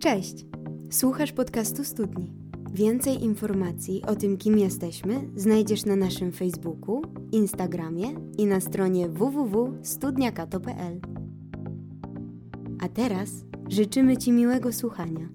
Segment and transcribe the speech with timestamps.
[0.00, 0.34] Cześć!
[0.90, 2.32] Słuchasz podcastu Studni.
[2.72, 8.08] Więcej informacji o tym, kim jesteśmy, znajdziesz na naszym Facebooku, Instagramie
[8.38, 11.00] i na stronie www.studniakato.pl.
[12.82, 13.30] A teraz
[13.68, 15.28] życzymy Ci miłego słuchania.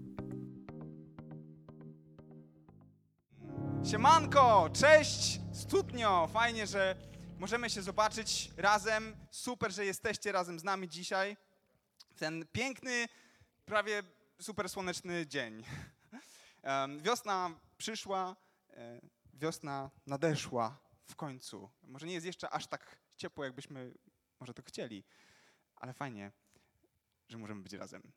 [3.91, 6.95] Siemanko, cześć, studnio, fajnie, że
[7.39, 9.15] możemy się zobaczyć razem.
[9.31, 11.37] Super, że jesteście razem z nami dzisiaj.
[12.15, 13.05] Ten piękny,
[13.65, 14.03] prawie
[14.41, 15.63] super słoneczny dzień.
[16.99, 18.35] Wiosna przyszła,
[18.69, 19.01] e,
[19.33, 21.69] wiosna nadeszła w końcu.
[21.83, 23.93] Może nie jest jeszcze aż tak ciepło, jakbyśmy
[24.39, 25.03] może to chcieli,
[25.75, 26.31] ale fajnie,
[27.29, 28.11] że możemy być razem.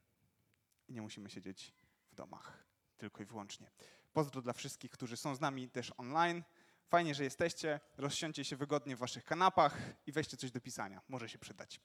[0.88, 1.74] I nie musimy siedzieć
[2.12, 2.64] w domach
[2.96, 3.70] tylko i wyłącznie.
[4.12, 6.42] Pozdro dla wszystkich, którzy są z nami też online.
[6.88, 7.80] Fajnie, że jesteście.
[7.96, 11.00] Rozsiądźcie się wygodnie w waszych kanapach i weźcie coś do pisania.
[11.08, 11.80] Może się przydać.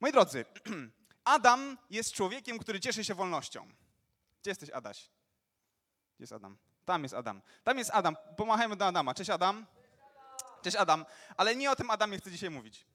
[0.00, 0.44] Moi drodzy,
[1.26, 3.68] Adam jest człowiekiem, który cieszy się wolnością.
[4.42, 4.98] Gdzie jesteś, Adaś?
[6.16, 6.58] Gdzie jest Adam?
[6.84, 7.42] Tam jest Adam.
[7.64, 8.16] Tam jest Adam.
[8.36, 9.14] Pomachajmy do Adama.
[9.14, 9.66] Cześć, Adam.
[10.62, 11.04] Cześć, Adam.
[11.36, 12.86] Ale nie o tym Adamie chcę dzisiaj mówić.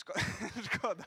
[0.00, 0.20] Szko-
[0.74, 1.04] Szkoda.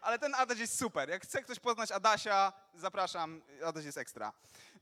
[0.00, 1.08] Ale ten Adaś jest super.
[1.08, 3.42] Jak chce ktoś poznać Adasia, zapraszam.
[3.64, 4.32] Adaś jest ekstra.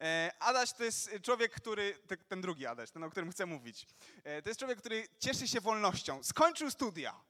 [0.00, 3.86] E, Adaś to jest człowiek, który, te- ten drugi Adaś, ten, o którym chcę mówić.
[4.24, 6.22] E, To jest człowiek, który cieszy się wolnością.
[6.24, 7.20] Skończył studia.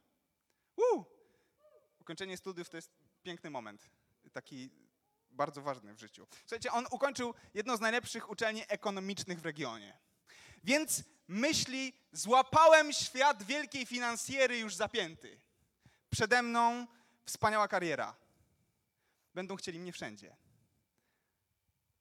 [2.02, 2.90] Ukończenie studiów to jest
[3.22, 3.90] piękny moment.
[4.32, 4.70] Taki
[5.30, 6.26] bardzo ważny w życiu.
[6.40, 9.98] Słuchajcie, on ukończył jedną z najlepszych uczelni ekonomicznych w regionie.
[10.64, 15.40] Więc myśli, złapałem świat wielkiej finansjery już zapięty.
[16.10, 16.86] Przede mną
[17.24, 18.16] wspaniała kariera.
[19.34, 20.36] Będą chcieli mnie wszędzie.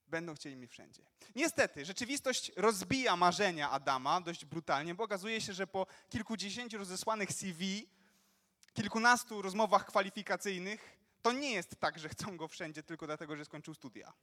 [0.08, 1.04] Będą chcieli mnie wszędzie.
[1.36, 7.88] Niestety, rzeczywistość rozbija marzenia Adama dość brutalnie, bo okazuje się, że po kilkudziesięciu rozesłanych CV,
[8.74, 13.74] kilkunastu rozmowach kwalifikacyjnych, to nie jest tak, że chcą go wszędzie tylko dlatego, że skończył
[13.74, 14.14] studia.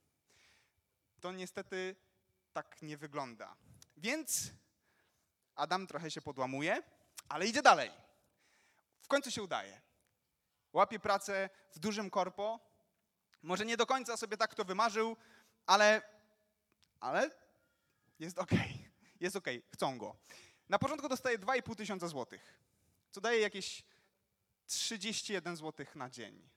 [1.21, 1.97] To niestety
[2.53, 3.57] tak nie wygląda.
[3.97, 4.51] Więc
[5.55, 6.83] Adam trochę się podłamuje,
[7.29, 7.91] ale idzie dalej.
[9.01, 9.81] W końcu się udaje.
[10.73, 12.61] Łapie pracę w dużym korpo.
[13.43, 15.17] Może nie do końca sobie tak to wymarzył,
[15.67, 16.03] ale,
[17.01, 17.31] ale
[18.19, 18.89] jest okej.
[19.21, 20.17] Jest okej, chcą go.
[20.69, 22.59] Na początku dostaje 2,5 tysiąca złotych,
[23.11, 23.85] co daje jakieś
[24.69, 26.49] 31 złotych na dzień.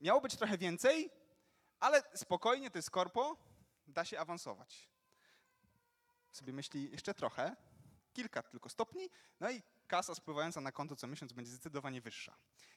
[0.00, 1.10] Miało być trochę więcej,
[1.80, 3.36] ale spokojnie, to jest korpo,
[3.86, 4.88] da się awansować.
[6.32, 7.56] Sobie myśli jeszcze trochę,
[8.12, 12.36] kilka tylko stopni, no i kasa spływająca na konto co miesiąc będzie zdecydowanie wyższa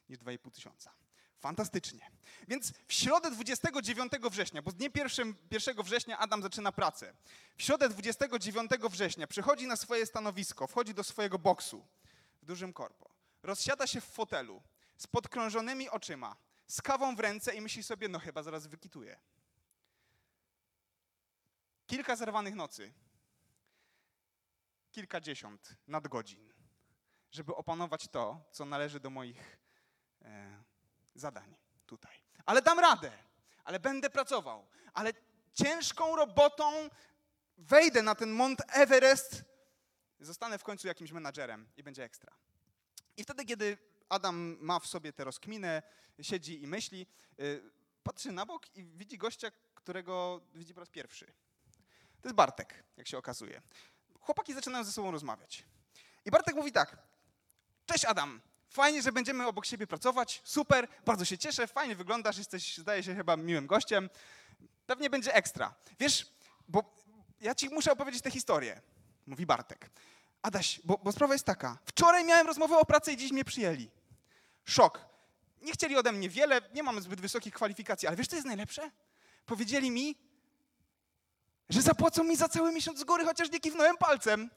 [0.09, 0.93] niż 2,5 tysiąca.
[1.39, 2.11] Fantastycznie.
[2.47, 7.13] Więc w środę 29 września, bo z dniem 1, 1 września Adam zaczyna pracę.
[7.57, 11.87] W środę 29 września przychodzi na swoje stanowisko, wchodzi do swojego boksu
[12.41, 13.14] w dużym korpo.
[13.45, 14.63] Rozsiada się w fotelu
[14.97, 16.35] z podkrążonymi oczyma,
[16.67, 19.19] z kawą w ręce i myśli sobie, no chyba zaraz wykituje.
[21.87, 22.93] Kilka zerwanych nocy,
[24.91, 26.53] kilkadziesiąt nadgodzin,
[27.31, 29.57] żeby opanować to, co należy do moich
[30.21, 30.63] e,
[31.15, 32.15] zadań tutaj.
[32.45, 33.11] Ale dam radę,
[33.63, 35.13] ale będę pracował, ale
[35.53, 36.89] ciężką robotą
[37.57, 39.43] wejdę na ten Mont Everest,
[40.19, 42.44] zostanę w końcu jakimś menadżerem i będzie ekstra.
[43.17, 43.77] I wtedy, kiedy
[44.09, 45.83] Adam ma w sobie tę rozkminę,
[46.21, 47.07] siedzi i myśli,
[47.39, 47.71] y,
[48.03, 51.25] patrzy na bok i widzi gościa, którego widzi po raz pierwszy.
[52.21, 53.61] To jest Bartek, jak się okazuje.
[54.19, 55.63] Chłopaki zaczynają ze sobą rozmawiać.
[56.25, 56.97] I Bartek mówi tak:
[57.85, 62.77] Cześć Adam, fajnie, że będziemy obok siebie pracować, super, bardzo się cieszę, fajnie wyglądasz, jesteś,
[62.77, 64.09] zdaje się, chyba miłym gościem.
[64.85, 65.75] Pewnie będzie ekstra.
[65.99, 66.31] Wiesz,
[66.67, 66.95] bo
[67.41, 68.81] ja ci muszę opowiedzieć tę historię,
[69.27, 69.89] mówi Bartek.
[70.45, 71.77] Adaś, bo, bo sprawa jest taka.
[71.85, 73.89] Wczoraj miałem rozmowę o pracy i dziś mnie przyjęli.
[74.65, 75.05] Szok.
[75.61, 78.91] Nie chcieli ode mnie wiele, nie mam zbyt wysokich kwalifikacji, ale wiesz, co jest najlepsze?
[79.45, 80.15] Powiedzieli mi,
[81.69, 84.49] że zapłacą mi za cały miesiąc z góry, chociaż nie kiwnąłem palcem.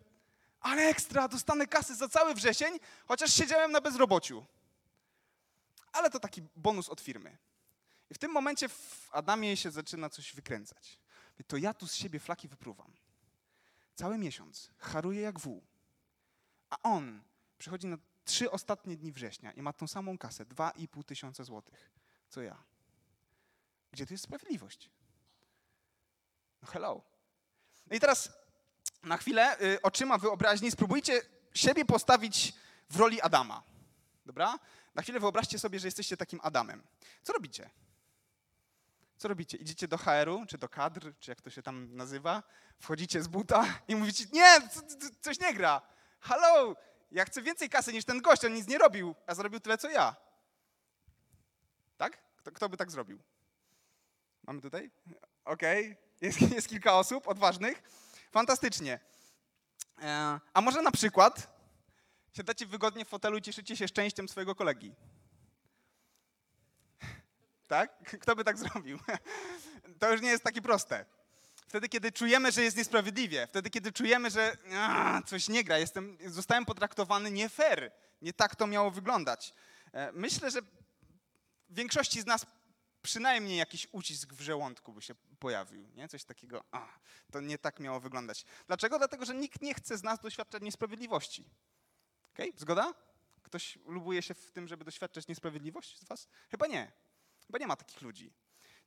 [0.61, 4.47] Ale ekstra, dostanę kasy za cały wrzesień, chociaż siedziałem na bezrobociu.
[5.93, 7.39] Ale to taki bonus od firmy.
[8.11, 10.99] I w tym momencie w Adamie się zaczyna coś wykręcać.
[11.47, 12.93] To ja tu z siebie flaki wypruwam.
[13.95, 15.63] Cały miesiąc haruję jak wół.
[16.71, 17.23] A on
[17.59, 21.91] przychodzi na trzy ostatnie dni września i ma tą samą kasę, 2,5 tysiąca złotych,
[22.29, 22.63] co ja.
[23.93, 24.91] Gdzie tu jest sprawiedliwość?
[26.63, 27.03] No hello.
[27.91, 28.33] No i teraz
[29.03, 31.23] na chwilę y, oczyma wyobraźni spróbujcie
[31.55, 32.55] siebie postawić
[32.91, 33.63] w roli Adama.
[34.27, 34.59] Dobra?
[34.95, 36.83] Na chwilę wyobraźcie sobie, że jesteście takim Adamem.
[37.23, 37.71] Co robicie?
[39.17, 39.57] Co robicie?
[39.59, 42.43] Idziecie do HR-u, czy do kadr, czy jak to się tam nazywa,
[42.81, 45.83] wchodzicie z buta i mówicie, nie, co- co- coś nie gra.
[46.21, 46.77] Halo,
[47.11, 49.91] ja chcę więcej kasy niż ten gość, on nic nie robił, a zrobił tyle, co
[49.91, 50.17] ja.
[51.97, 52.19] Tak?
[52.37, 53.19] Kto, kto by tak zrobił?
[54.47, 54.91] Mamy tutaj?
[55.45, 55.97] Okej.
[56.21, 57.83] Jest, jest kilka osób odważnych.
[58.31, 59.01] Fantastycznie.
[60.03, 61.59] E, a może na przykład
[62.33, 64.95] siadacie wygodnie w fotelu i cieszycie się szczęściem swojego kolegi?
[67.69, 67.99] Tak?
[68.21, 68.99] Kto by tak zrobił?
[69.99, 71.05] To już nie jest takie proste.
[71.69, 76.19] Wtedy, kiedy czujemy, że jest niesprawiedliwie, wtedy, kiedy czujemy, że a, coś nie gra, jestem,
[76.27, 77.93] zostałem potraktowany nie fair,
[78.23, 79.55] nie tak to miało wyglądać.
[79.93, 80.63] E, Myślę, że
[81.69, 82.47] w większości z nas
[83.03, 86.09] przynajmniej jakiś ucisk w żołądku by się pojawił, nie?
[86.09, 86.89] Coś takiego, a,
[87.33, 88.45] to nie tak miało wyglądać.
[88.67, 88.99] Dlaczego?
[88.99, 91.45] Dlatego, że nikt nie chce z nas doświadczać niesprawiedliwości.
[92.35, 92.95] Okej, zgoda?
[93.43, 96.29] Ktoś lubuje się w tym, żeby doświadczać niesprawiedliwości z was?
[96.51, 96.93] Chyba nie.
[97.47, 98.33] Chyba nie ma takich ludzi.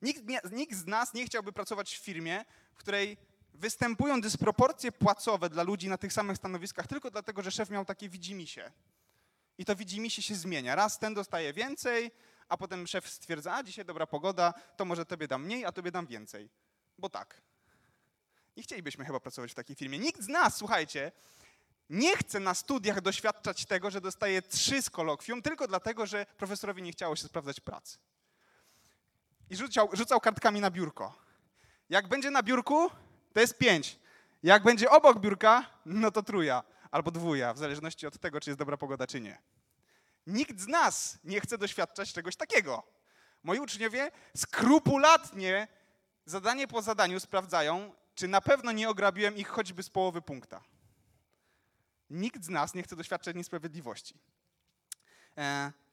[0.02, 3.18] Nikt, nie, nikt z nas nie chciałby pracować w firmie, w której
[3.54, 8.10] występują dysproporcje płacowe dla ludzi na tych samych stanowiskach tylko dlatego, że szef miał takie
[8.10, 8.72] widzimisię.
[9.58, 10.76] I to widzimisię się zmienia.
[10.76, 12.12] Raz ten dostaje więcej,
[12.48, 15.92] a potem szef stwierdza, a dzisiaj dobra pogoda, to może tobie dam mniej, a tobie
[15.92, 16.50] dam więcej.
[16.98, 17.42] Bo tak.
[18.58, 20.00] Nie chcielibyśmy chyba pracować w takiej firmie.
[20.00, 21.12] Nikt z nas, słuchajcie,
[21.90, 26.82] nie chce na studiach doświadczać tego, że dostaje trzy z kolokwium tylko dlatego, że profesorowi
[26.82, 27.98] nie chciało się sprawdzać pracy.
[29.52, 31.14] I rzucał, rzucał kartkami na biurko.
[31.90, 32.90] Jak będzie na biurku,
[33.34, 34.00] to jest pięć.
[34.44, 38.60] Jak będzie obok biurka, no to truja albo dwuja, w zależności od tego, czy jest
[38.60, 39.42] dobra pogoda, czy nie.
[40.28, 42.84] Nikt z nas nie chce doświadczać czegoś takiego.
[43.44, 45.68] Moi uczniowie skrupulatnie,
[46.26, 50.64] zadanie po zadaniu sprawdzają, czy na pewno nie ograbiłem ich choćby z połowy punkta.
[52.10, 54.20] Nikt z nas nie chce doświadczać niesprawiedliwości.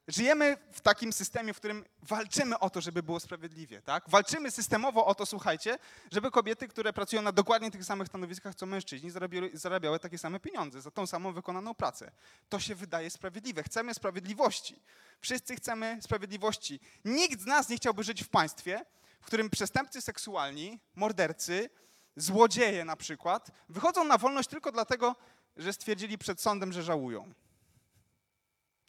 [0.09, 4.05] Żyjemy w takim systemie, w którym walczymy o to, żeby było sprawiedliwie, tak?
[4.11, 5.79] Walczymy systemowo o to, słuchajcie,
[6.13, 10.41] żeby kobiety, które pracują na dokładnie tych samych stanowiskach co mężczyźni, zarabiały, zarabiały takie same
[10.41, 12.11] pieniądze za tą samą wykonaną pracę.
[12.49, 13.63] To się wydaje sprawiedliwe.
[13.63, 14.83] Chcemy sprawiedliwości.
[15.21, 16.81] Wszyscy chcemy sprawiedliwości.
[17.05, 18.85] Nikt z nas nie chciałby żyć w państwie,
[19.21, 21.71] w którym przestępcy seksualni, mordercy,
[22.17, 25.17] złodzieje na przykład, wychodzą na wolność tylko dlatego,
[25.57, 27.35] że stwierdzili przed sądem, że żałują.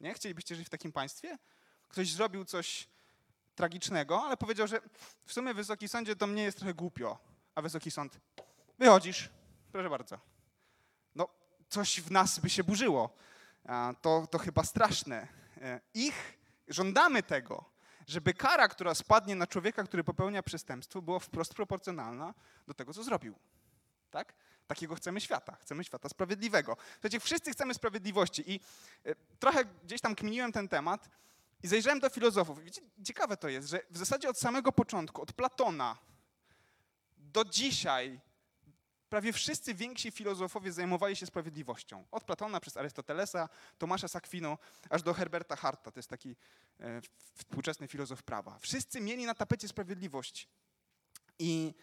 [0.00, 0.14] Nie?
[0.14, 1.38] Chcielibyście żyć w takim państwie?
[1.88, 2.88] Ktoś zrobił coś
[3.54, 4.80] tragicznego, ale powiedział, że
[5.26, 7.18] w sumie Wysoki Sądzie to mnie jest trochę głupio.
[7.54, 8.20] A Wysoki Sąd,
[8.78, 9.30] wychodzisz,
[9.72, 10.18] proszę bardzo.
[11.14, 11.28] No,
[11.68, 13.14] coś w nas by się burzyło.
[14.02, 15.28] To, to chyba straszne.
[15.60, 16.38] E, Ich
[16.68, 17.64] żądamy tego,
[18.06, 22.34] żeby kara, która spadnie na człowieka, który popełnia przestępstwo, była wprost proporcjonalna
[22.66, 23.34] do tego, co zrobił.
[24.10, 24.34] Tak?
[24.70, 25.56] Takiego chcemy świata.
[25.60, 26.76] Chcemy świata sprawiedliwego.
[27.20, 28.60] Wszyscy chcemy sprawiedliwości i
[29.04, 31.08] e, trochę gdzieś tam kminiłem ten temat
[31.62, 32.64] i zajrzałem do filozofów.
[32.64, 35.98] Wiecie, ciekawe to jest, że w zasadzie od samego początku, od Platona
[37.16, 38.20] do dzisiaj,
[39.08, 42.04] prawie wszyscy więksi filozofowie zajmowali się sprawiedliwością.
[42.10, 44.58] Od Platona przez Arystotelesa, Tomasza z Akwinu,
[44.90, 46.36] aż do Herberta Harta, to jest taki
[46.80, 47.00] e,
[47.34, 48.58] współczesny filozof prawa.
[48.58, 50.48] Wszyscy mieli na tapecie sprawiedliwość.
[51.38, 51.74] I,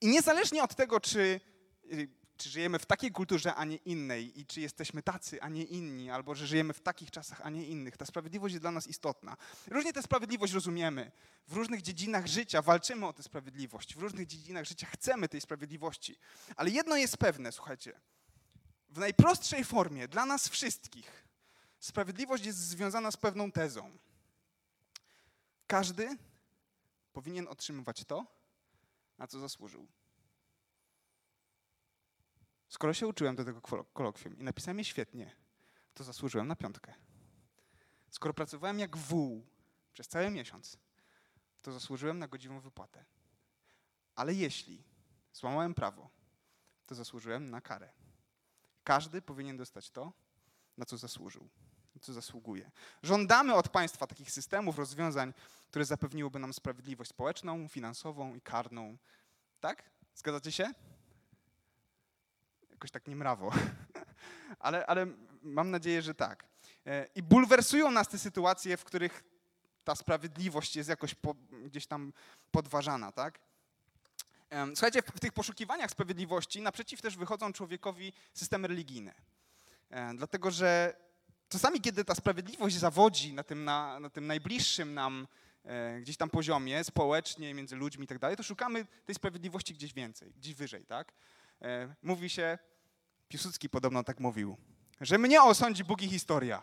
[0.00, 1.40] i niezależnie od tego, czy
[1.92, 5.64] y, czy żyjemy w takiej kulturze, a nie innej, i czy jesteśmy tacy, a nie
[5.64, 7.96] inni, albo że żyjemy w takich czasach, a nie innych.
[7.96, 9.36] Ta sprawiedliwość jest dla nas istotna.
[9.66, 11.12] Różnie tę sprawiedliwość rozumiemy.
[11.48, 16.18] W różnych dziedzinach życia walczymy o tę sprawiedliwość, w różnych dziedzinach życia chcemy tej sprawiedliwości.
[16.56, 18.00] Ale jedno jest pewne, słuchajcie.
[18.90, 21.24] W najprostszej formie dla nas wszystkich
[21.78, 23.98] sprawiedliwość jest związana z pewną tezą.
[25.66, 26.16] Każdy
[27.12, 28.26] powinien otrzymywać to,
[29.18, 29.86] na co zasłużył.
[32.72, 35.36] Skoro się uczyłem do tego kolo- kolokwium i napisałem je świetnie,
[35.94, 36.94] to zasłużyłem na piątkę.
[38.10, 39.46] Skoro pracowałem jak wół
[39.92, 40.78] przez cały miesiąc,
[41.62, 43.04] to zasłużyłem na godziwą wypłatę.
[44.14, 44.84] Ale jeśli
[45.32, 46.10] złamałem prawo,
[46.86, 47.92] to zasłużyłem na karę.
[48.84, 50.12] Każdy powinien dostać to,
[50.76, 51.48] na co zasłużył,
[51.94, 52.70] na co zasługuje.
[53.02, 55.34] Żądamy od państwa takich systemów, rozwiązań,
[55.68, 58.96] które zapewniłyby nam sprawiedliwość społeczną, finansową i karną.
[59.60, 59.90] Tak?
[60.14, 60.72] Zgadzacie się?
[62.82, 63.50] Jakoś tak niemrawo.
[64.58, 65.06] ale, ale
[65.42, 66.44] mam nadzieję, że tak.
[66.86, 69.24] E, I bulwersują nas te sytuacje, w których
[69.84, 71.34] ta sprawiedliwość jest jakoś po,
[71.64, 72.12] gdzieś tam
[72.50, 73.38] podważana, tak?
[74.74, 79.14] Słuchajcie, w, tych poszukiwaniach sprawiedliwości naprzeciw też wychodzą człowiekowi systemy religijne.
[79.90, 80.96] E, Dlatego, że
[81.48, 85.26] czasami, kiedy ta sprawiedliwość zawodzi na tym, na, na tym najbliższym nam
[85.64, 89.92] e, gdzieś tam poziomie, społecznie, między ludźmi i tak dalej, to szukamy tej sprawiedliwości gdzieś
[89.92, 91.12] więcej, gdzieś wyżej, tak?
[92.02, 92.58] Mówi się,
[93.32, 94.56] Piłsudski podobno tak mówił,
[95.00, 96.62] że mnie osądzi Bóg i historia.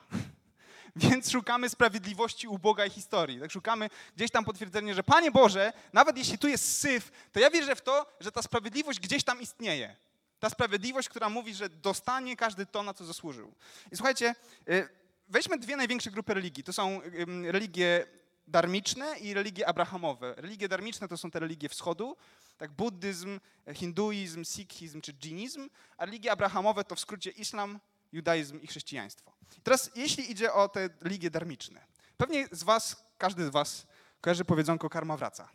[0.95, 3.39] Więc szukamy sprawiedliwości u Boga i historii.
[3.39, 7.49] Tak szukamy gdzieś tam potwierdzenia, że Panie Boże, nawet jeśli tu jest syf, to ja
[7.49, 9.95] wierzę w to, że ta sprawiedliwość gdzieś tam istnieje.
[10.39, 13.53] Ta sprawiedliwość, która mówi, że dostanie każdy to, na co zasłużył.
[13.91, 14.35] I słuchajcie,
[14.69, 14.89] y,
[15.27, 16.63] weźmy dwie największe grupy religii.
[16.63, 17.01] To są
[17.43, 18.05] religie
[18.49, 20.33] darmiczne i religie abrahamowe.
[20.37, 22.17] Religie darmiczne to są te religie wschodu,
[22.57, 23.39] tak buddyzm,
[23.73, 27.79] hinduizm, sikhizm czy dżinizm, a religie abrahamowe to w skrócie islam,
[28.11, 29.31] judaizm i chrześcijaństwo.
[29.63, 31.81] Teraz jeśli idzie o te religie darmiczne,
[32.17, 33.87] pewnie z was, każdy z was
[34.21, 35.49] kojarzy powiedzonko karma wraca.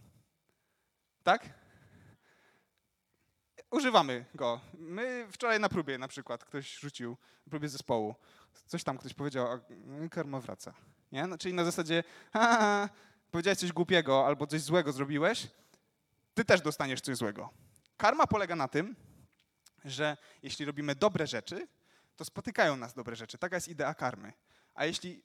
[1.23, 1.49] Tak?
[3.71, 4.61] Używamy go.
[4.75, 8.15] My wczoraj na próbie na przykład ktoś rzucił, na próbie zespołu,
[8.67, 9.61] coś tam ktoś powiedział, a
[10.09, 10.75] karma wraca.
[11.15, 11.27] Nie?
[11.27, 12.05] No, czyli na zasadzie,
[13.31, 15.47] powiedziałeś coś głupiego albo coś złego zrobiłeś,
[16.35, 17.51] ty też dostaniesz coś złego.
[17.97, 18.97] Karma polega na tym,
[19.85, 21.69] że jeśli robimy dobre rzeczy,
[22.17, 23.39] to spotykają nas dobre rzeczy.
[23.39, 24.33] Taka jest idea karmy.
[24.75, 25.23] A jeśli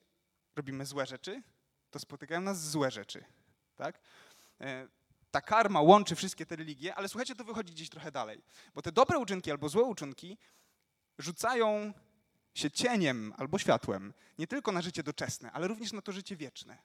[0.55, 1.43] robimy złe rzeczy,
[1.91, 3.25] to spotykają nas złe rzeczy.
[3.75, 3.99] Tak?
[4.61, 4.87] E,
[5.31, 8.43] ta karma łączy wszystkie te religie, ale słuchajcie, to wychodzi gdzieś trochę dalej.
[8.75, 10.37] Bo te dobre uczynki albo złe uczynki
[11.17, 11.93] rzucają
[12.53, 16.77] się cieniem albo światłem nie tylko na życie doczesne, ale również na to życie wieczne.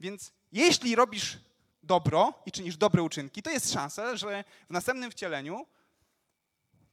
[0.00, 1.38] Więc jeśli robisz
[1.82, 5.66] dobro i czynisz dobre uczynki, to jest szansa, że w następnym wcieleniu,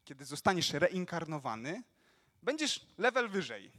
[0.06, 1.84] kiedy zostaniesz reinkarnowany,
[2.44, 3.72] będziesz level wyżej.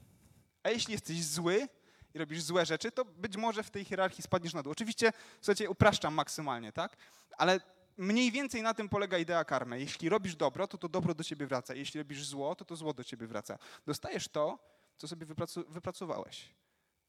[0.62, 1.68] A jeśli jesteś zły
[2.14, 4.72] i robisz złe rzeczy, to być może w tej hierarchii spadniesz na dół.
[4.72, 6.96] Oczywiście, słuchajcie, upraszczam maksymalnie, tak?
[7.38, 7.60] Ale
[7.98, 9.80] mniej więcej na tym polega idea karmy.
[9.80, 11.74] Jeśli robisz dobro, to to dobro do ciebie wraca.
[11.74, 13.58] Jeśli robisz zło, to to zło do ciebie wraca.
[13.86, 14.58] Dostajesz to,
[14.98, 15.26] co sobie
[15.68, 16.54] wypracowałeś.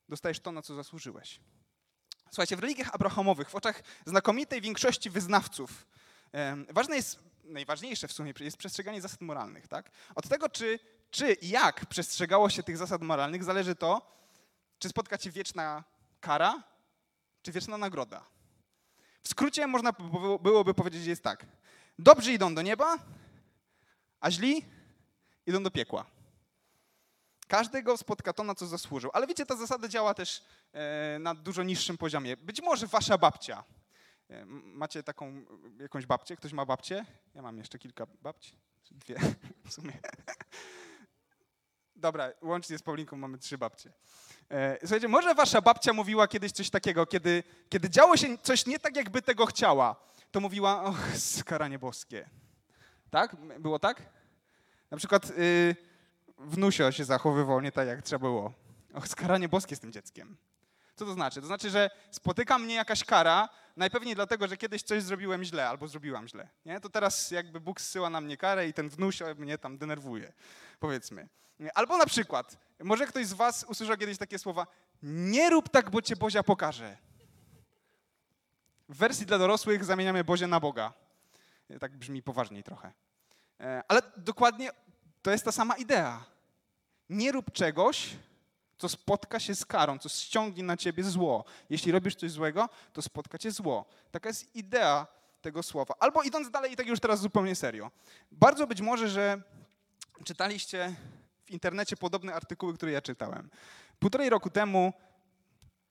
[0.10, 1.39] Dostajesz to, na co zasłużyłeś.
[2.29, 5.88] Słuchajcie, w religiach abrahamowych, w oczach znakomitej większości wyznawców,
[6.69, 9.67] ważne jest, najważniejsze w sumie jest przestrzeganie zasad moralnych.
[9.67, 9.91] Tak?
[10.15, 10.79] Od tego, czy,
[11.12, 14.19] czy i jak przestrzegało się tych zasad moralnych, zależy to,
[14.79, 15.84] czy spotka cię wieczna
[16.19, 16.63] kara,
[17.41, 18.25] czy wieczna nagroda.
[19.24, 19.94] W skrócie można
[20.42, 21.46] byłoby powiedzieć, jest tak.
[22.00, 22.98] Dobrzy idą do nieba,
[24.20, 24.66] a źli
[25.46, 26.06] idą do piekła.
[27.48, 29.12] Każdego spotka to, na co zasłużył.
[29.14, 32.38] Ale wiecie, ta zasada działa też e, na dużo niższym poziomie.
[32.38, 33.64] Być może wasza babcia.
[34.30, 35.46] E, macie taką
[35.80, 36.36] jakąś babcię?
[36.36, 37.06] Ktoś ma babcię?
[37.36, 38.56] Ja mam jeszcze kilka babci.
[38.92, 39.20] Dwie
[39.68, 39.94] w sumie.
[42.00, 43.91] Dobra, łącznie z Paulinką mamy trzy babcie.
[44.51, 48.79] E, słuchajcie, może wasza babcia mówiła kiedyś coś takiego, kiedy, kiedy działo się coś nie
[48.79, 49.96] tak, jakby tego chciała,
[50.32, 52.29] to mówiła, och, skaranie boskie.
[53.10, 53.36] Tak?
[53.60, 54.01] Było tak?
[54.91, 55.75] Na przykład y,
[56.38, 58.53] wnusio się zachowywał nie tak, jak trzeba było.
[58.94, 60.38] Och, skaranie boskie z tym dzieckiem.
[61.00, 61.41] Co to znaczy?
[61.41, 65.88] To znaczy, że spotyka mnie jakaś kara, najpewniej dlatego, że kiedyś coś zrobiłem źle albo
[65.88, 66.48] zrobiłam źle.
[66.65, 66.79] Nie?
[66.79, 70.34] To teraz jakby Bóg zsyła na mnie karę i ten wnusio mnie tam denerwuje,
[70.79, 71.27] powiedzmy.
[71.75, 74.68] Albo na przykład, może ktoś z was usłyszał kiedyś takie słowa,
[75.03, 76.98] nie rób tak, bo cię Bozia pokaże.
[78.89, 80.94] W wersji dla dorosłych zamieniamy Bozie na Boga.
[81.79, 82.91] Tak brzmi poważniej trochę.
[83.60, 84.70] E, ale dokładnie
[85.22, 86.25] to jest ta sama idea.
[87.10, 88.15] Nie rób czegoś,
[88.79, 91.45] co spotka się z karą, co ściągnie na ciebie zło.
[91.69, 93.86] Jeśli robisz coś złego, to spotka cię zło.
[94.12, 95.07] Taka jest idea
[95.41, 95.93] tego słowa.
[96.00, 97.91] Albo idąc dalej, i tak już teraz zupełnie serio.
[98.31, 99.41] Bardzo być może, że
[100.24, 100.95] czytaliście
[101.45, 103.50] w internecie podobne artykuły, które ja czytałem.
[104.00, 104.93] Półtorej roku temu,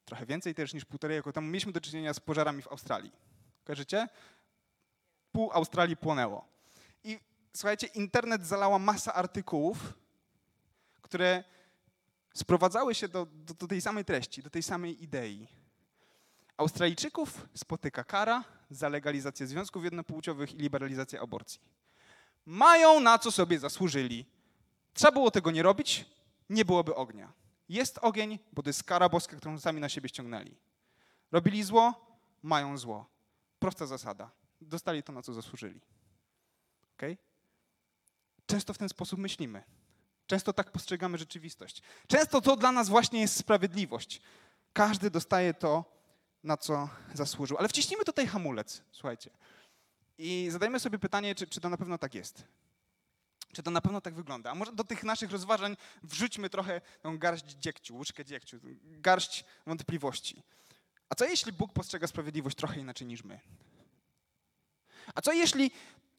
[0.04, 3.12] trochę więcej też niż półtorej roku temu, mieliśmy do czynienia z pożarami w Australii.
[3.64, 4.09] Kojarzycie?
[5.33, 6.45] Pół Australii płonęło.
[7.04, 7.21] I
[7.52, 9.95] słuchajcie, internet zalała masa artykułów,
[11.02, 11.45] które
[12.38, 15.49] sprowadzały się do, do, do tej samej treści, do tej samej idei.
[16.57, 21.61] Australijczyków spotyka kara za legalizację związków jednopłciowych i liberalizację aborcji.
[22.47, 24.26] Mają na co sobie zasłużyli.
[24.95, 26.04] Trzeba było tego nie robić,
[26.50, 27.33] nie byłoby ognia.
[27.68, 30.57] Jest ogień, bo to jest kara boska, którą sami na siebie ściągnęli.
[31.33, 31.95] Robili zło,
[32.42, 33.07] mają zło.
[33.59, 34.30] Prosta zasada.
[34.61, 35.80] Dostali to, na co zasłużyli.
[36.97, 37.16] Okay?
[38.47, 39.62] Często w ten sposób myślimy.
[40.29, 41.83] Często tak postrzegamy rzeczywistość.
[42.07, 44.21] Często to dla nas właśnie jest sprawiedliwość.
[44.73, 45.85] Każdy dostaje to,
[46.45, 47.59] na co zasłużył.
[47.59, 49.31] Ale wciśnijmy tutaj hamulec, słuchajcie.
[50.19, 52.45] I zadajmy sobie pytanie, czy, czy to na pewno tak jest.
[53.53, 54.51] Czy to na pewno tak wygląda?
[54.51, 60.43] A może do tych naszych rozważań wrzućmy trochę tą garść dziegciu, łyżkę dziegciu, garść wątpliwości.
[61.09, 63.41] A co jeśli Bóg postrzega sprawiedliwość trochę inaczej niż my?
[65.15, 65.71] A co jeśli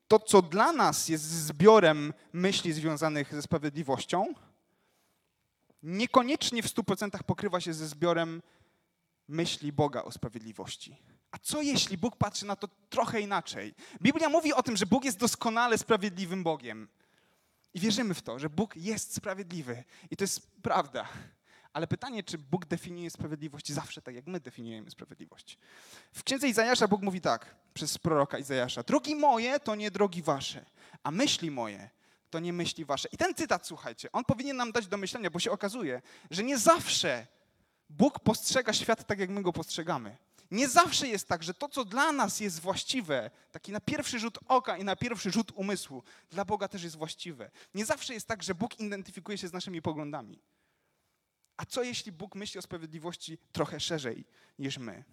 [0.10, 4.34] to, co dla nas jest zbiorem myśli związanych ze sprawiedliwością,
[5.84, 8.42] niekoniecznie w 100% pokrywa się ze zbiorem
[9.28, 10.98] myśli Boga o sprawiedliwości.
[11.32, 13.74] A co jeśli Bóg patrzy na to trochę inaczej?
[14.02, 16.88] Biblia mówi o tym, że Bóg jest doskonale sprawiedliwym Bogiem.
[17.74, 19.84] I wierzymy w to, że Bóg jest sprawiedliwy.
[20.12, 21.08] I to jest prawda.
[21.74, 25.58] Ale pytanie, czy Bóg definiuje sprawiedliwość zawsze tak, jak my definiujemy sprawiedliwość.
[26.14, 28.84] W księdze Izajasza Bóg mówi tak, przez proroka Izajasza.
[28.84, 30.66] Drogi moje to nie drogi wasze,
[31.04, 31.90] a myśli moje
[32.30, 33.10] to nie myśli wasze.
[33.12, 36.58] I ten cytat, słuchajcie, on powinien nam dać do myślenia, bo się okazuje, że nie
[36.58, 37.28] zawsze
[37.90, 40.18] Bóg postrzega świat tak, jak my go postrzegamy.
[40.52, 44.40] Nie zawsze jest tak, że to, co dla nas jest właściwe, taki na pierwszy rzut
[44.48, 47.52] oka i na pierwszy rzut umysłu, dla Boga też jest właściwe.
[47.74, 50.40] Nie zawsze jest tak, że Bóg identyfikuje się z naszymi poglądami.
[51.60, 54.26] A co jeśli Bóg myśli o sprawiedliwości trochę szerzej
[54.60, 55.04] niż my?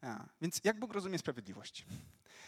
[0.00, 1.86] A, więc jak Bóg rozumie sprawiedliwość?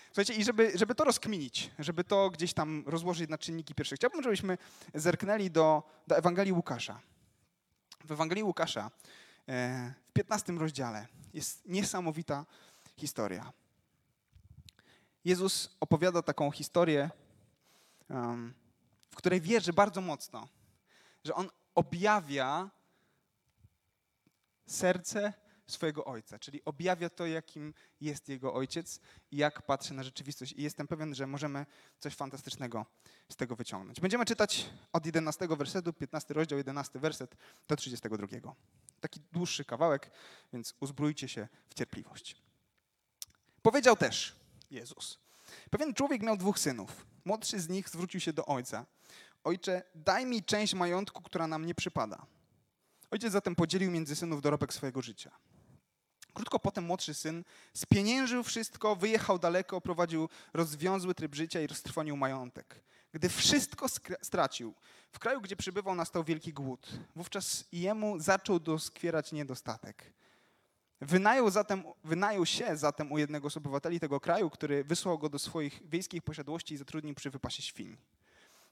[0.06, 4.22] Słuchajcie, i żeby, żeby to rozkminić, żeby to gdzieś tam rozłożyć na czynniki pierwsze, chciałbym,
[4.22, 4.58] żebyśmy
[4.94, 7.00] zerknęli do, do Ewangelii Łukasza.
[8.04, 8.90] W Ewangelii Łukasza
[9.48, 12.46] e, w 15 rozdziale jest niesamowita
[12.96, 13.52] historia.
[15.24, 17.10] Jezus opowiada taką historię,
[19.10, 20.48] w której wierzy bardzo mocno,
[21.24, 22.70] że On objawia
[24.66, 25.32] serce
[25.66, 29.00] swojego ojca, czyli objawia to, jakim jest jego ojciec
[29.30, 30.52] i jak patrzy na rzeczywistość.
[30.52, 31.66] I jestem pewien, że możemy
[31.98, 32.86] coś fantastycznego
[33.28, 34.00] z tego wyciągnąć.
[34.00, 37.36] Będziemy czytać od 11 wersetu, 15 rozdział, 11 werset
[37.68, 38.54] do 32.
[39.00, 40.10] Taki dłuższy kawałek,
[40.52, 42.36] więc uzbrójcie się w cierpliwość.
[43.62, 44.36] Powiedział też
[44.70, 45.18] Jezus.
[45.70, 47.06] Pewien człowiek miał dwóch synów.
[47.24, 48.86] Młodszy z nich zwrócił się do ojca.
[49.44, 52.26] Ojcze, daj mi część majątku, która nam nie przypada.
[53.10, 55.30] Ojciec zatem podzielił między synów dorobek swojego życia.
[56.34, 62.84] Krótko potem młodszy syn spieniężył wszystko, wyjechał daleko, prowadził rozwiązły tryb życia i roztrwonił majątek.
[63.12, 63.86] Gdy wszystko
[64.22, 64.74] stracił,
[65.12, 66.92] w kraju, gdzie przybywał, nastał wielki głód.
[67.16, 70.12] Wówczas jemu zaczął doskwierać niedostatek.
[71.00, 75.38] Wynajął, zatem, wynajął się zatem u jednego z obywateli tego kraju, który wysłał go do
[75.38, 77.96] swoich wiejskich posiadłości i zatrudnił przy wypasie świń.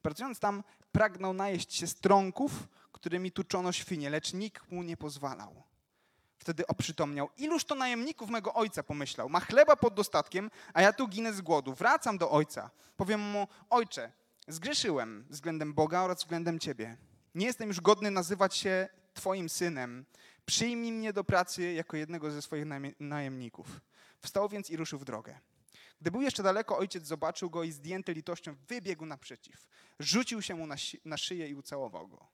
[0.02, 5.62] Pracując tam, pragnął najeść się strąków, którymi tuczono świnie, lecz nikt mu nie pozwalał.
[6.38, 7.28] Wtedy oprzytomniał.
[7.36, 9.28] Iluż to najemników mego ojca, pomyślał.
[9.28, 11.74] Ma chleba pod dostatkiem, a ja tu ginę z głodu.
[11.74, 12.70] Wracam do ojca.
[12.96, 14.12] Powiem mu, ojcze,
[14.48, 16.96] zgrzeszyłem względem Boga oraz względem ciebie.
[17.34, 20.04] Nie jestem już godny nazywać się twoim synem.
[20.46, 22.64] Przyjmij mnie do pracy jako jednego ze swoich
[23.00, 23.80] najemników.
[24.18, 25.38] Wstał więc i ruszył w drogę.
[26.02, 29.66] Gdy był jeszcze daleko, ojciec zobaczył go i zdjęty litością wybiegł naprzeciw.
[29.98, 32.26] Rzucił się mu na, na szyję i ucałował go.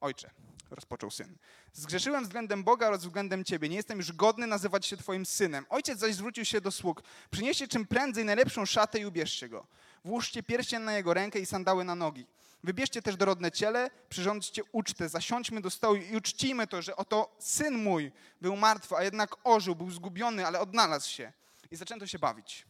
[0.00, 0.30] Ojcze,
[0.70, 1.36] rozpoczął syn,
[1.72, 3.68] zgrzeszyłem względem Boga oraz względem Ciebie.
[3.68, 5.66] Nie jestem już godny nazywać się Twoim synem.
[5.68, 7.02] Ojciec zaś zwrócił się do sług.
[7.30, 9.66] Przynieście czym prędzej najlepszą szatę i ubierzcie go.
[10.04, 12.26] Włóżcie pierścień na jego rękę i sandały na nogi.
[12.64, 17.74] Wybierzcie też dorodne ciele, przyrządźcie ucztę, zasiądźmy do stołu i uczcijmy to, że oto syn
[17.82, 21.32] mój był martwy, a jednak ożył, był zgubiony, ale odnalazł się.
[21.70, 22.66] I zaczęto się bawić.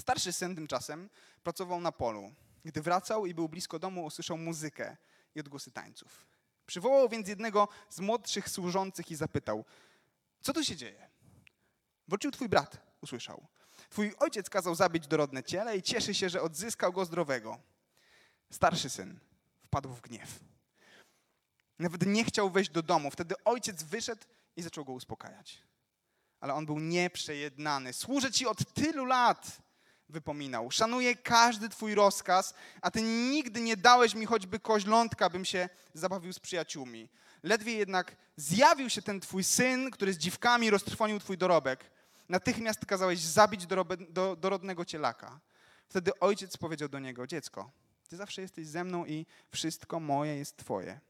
[0.00, 1.10] Starszy syn tymczasem
[1.42, 2.34] pracował na polu.
[2.64, 4.96] Gdy wracał i był blisko domu, usłyszał muzykę
[5.34, 6.26] i odgłosy tańców.
[6.66, 9.64] Przywołał więc jednego z młodszych służących i zapytał,
[10.40, 11.08] co tu się dzieje?
[12.08, 13.46] Wrócił twój brat, usłyszał.
[13.90, 17.58] Twój ojciec kazał zabić dorodne ciele i cieszy się, że odzyskał go zdrowego.
[18.50, 19.20] Starszy syn
[19.62, 20.40] wpadł w gniew.
[21.78, 23.10] Nawet nie chciał wejść do domu.
[23.10, 24.22] Wtedy ojciec wyszedł
[24.56, 25.62] i zaczął go uspokajać.
[26.40, 27.92] Ale on był nieprzejednany.
[27.92, 29.62] Służę ci od tylu lat
[30.08, 30.70] wypominał.
[30.70, 36.32] Szanuję każdy Twój rozkaz, a Ty nigdy nie dałeś mi choćby koźlątka, bym się zabawił
[36.32, 37.08] z przyjaciółmi.
[37.42, 41.90] Ledwie jednak zjawił się ten Twój syn, który z dziwkami roztrwonił Twój dorobek.
[42.28, 43.66] Natychmiast kazałeś zabić
[44.08, 45.40] do, dorodnego cielaka.
[45.88, 47.70] Wtedy ojciec powiedział do niego, dziecko,
[48.08, 51.00] Ty zawsze jesteś ze mną i wszystko moje jest Twoje.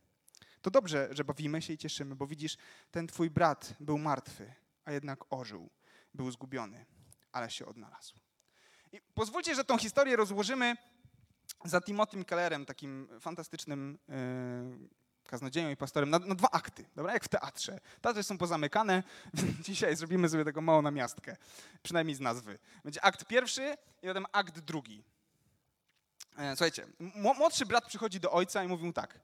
[0.62, 2.56] To dobrze, że bawimy się i cieszymy, bo widzisz,
[2.90, 4.54] ten Twój brat był martwy,
[4.84, 5.70] a jednak ożył.
[6.14, 6.86] Był zgubiony,
[7.32, 8.23] ale się odnalazł.
[8.94, 10.76] I pozwólcie, że tą historię rozłożymy
[11.64, 14.88] za Timotym Kellerem, takim fantastycznym yy,
[15.24, 17.12] kaznodzieją i pastorem, na, na, dwa akty, dobra?
[17.12, 17.80] Jak w teatrze.
[18.00, 19.02] Teatry są pozamykane,
[19.66, 21.36] dzisiaj zrobimy sobie taką małą namiastkę,
[21.82, 22.58] przynajmniej z nazwy.
[22.84, 25.04] Będzie akt pierwszy i potem akt drugi.
[26.38, 29.20] E, słuchajcie, młodszy brat przychodzi do ojca i mówi mu tak,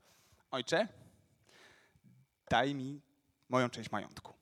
[0.50, 0.88] ojcze,
[2.48, 3.00] daj mi
[3.48, 4.34] moją część majątku.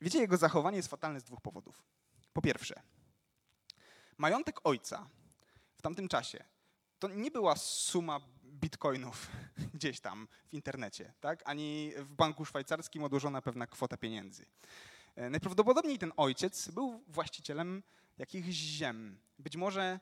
[0.00, 1.82] Wiecie, jego zachowanie jest fatalne z dwóch powodów.
[2.32, 2.82] Po pierwsze,
[4.18, 5.08] Majątek ojca
[5.76, 6.44] w tamtym czasie
[6.98, 9.30] to nie była suma bitcoinów
[9.74, 11.42] gdzieś tam w internecie, tak?
[11.44, 14.46] ani w banku szwajcarskim odłożona pewna kwota pieniędzy.
[15.16, 17.82] E, najprawdopodobniej ten ojciec był właścicielem
[18.18, 19.18] jakichś ziem.
[19.38, 20.00] Być może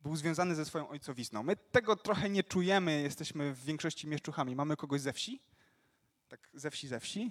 [0.00, 1.42] był związany ze swoją ojcowizną.
[1.42, 4.56] My tego trochę nie czujemy, jesteśmy w większości mieszczuchami.
[4.56, 5.40] Mamy kogoś ze wsi?
[6.28, 7.30] Tak ze wsi, ze wsi?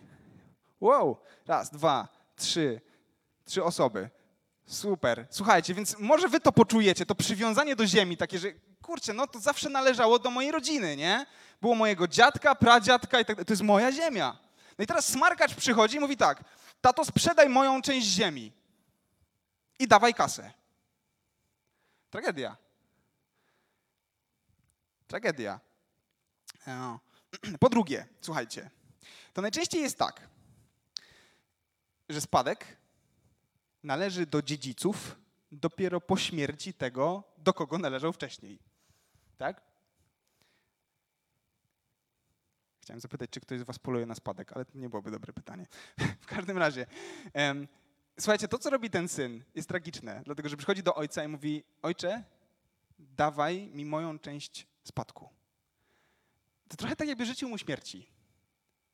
[0.82, 1.18] Wow!
[1.48, 2.82] Raz, dwa, trzy.
[3.46, 4.10] Trzy osoby.
[4.72, 5.28] Super.
[5.30, 9.40] Słuchajcie, więc może wy to poczujecie, to przywiązanie do ziemi, takie, że kurczę, no to
[9.40, 11.26] zawsze należało do mojej rodziny, nie?
[11.62, 13.38] Było mojego dziadka, pradziadka i tak.
[13.46, 14.38] To jest moja ziemia.
[14.78, 16.44] No i teraz smarkacz przychodzi i mówi tak,
[16.82, 18.52] tato sprzedaj moją część ziemi
[19.80, 20.52] i dawaj kasę.
[22.10, 22.58] Tragedia.
[25.08, 25.60] Tragedia.
[26.68, 26.98] E,
[27.60, 28.70] po drugie, słuchajcie,
[29.34, 30.28] to najczęściej jest tak,
[32.10, 32.81] że spadek
[33.84, 35.16] należy do dziedziców
[35.52, 38.60] dopiero po śmierci tego, do kogo należał wcześniej.
[39.38, 39.62] Tak?
[42.82, 45.68] Chciałem zapytać, czy ktoś z Was poluje na spadek, ale to nie byłoby dobre pytanie.
[46.22, 46.86] w każdym razie,
[48.20, 51.64] słuchajcie, to co robi ten syn jest tragiczne, dlatego że przychodzi do ojca i mówi:
[51.82, 52.24] Ojcze,
[53.00, 55.30] dawaj mi moją część spadku.
[56.68, 58.08] To trochę tak, jakby życzył mu śmierci.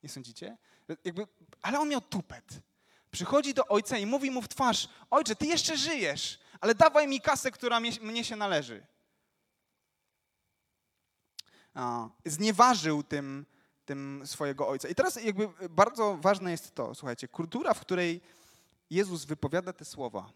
[0.03, 0.57] Nie sądzicie?
[1.03, 1.27] Jakby,
[1.61, 2.61] ale on miał tupet.
[3.11, 7.21] Przychodzi do ojca i mówi mu w twarz: Ojcze, ty jeszcze żyjesz, ale dawaj mi
[7.21, 8.85] kasę, która mnie, się należy.
[12.25, 13.45] Znieważył tym,
[13.85, 14.87] tym swojego ojca.
[14.87, 18.21] I teraz jakby bardzo ważne jest to, słuchajcie, kultura, w której
[18.89, 20.31] Jezus wypowiada te słowa,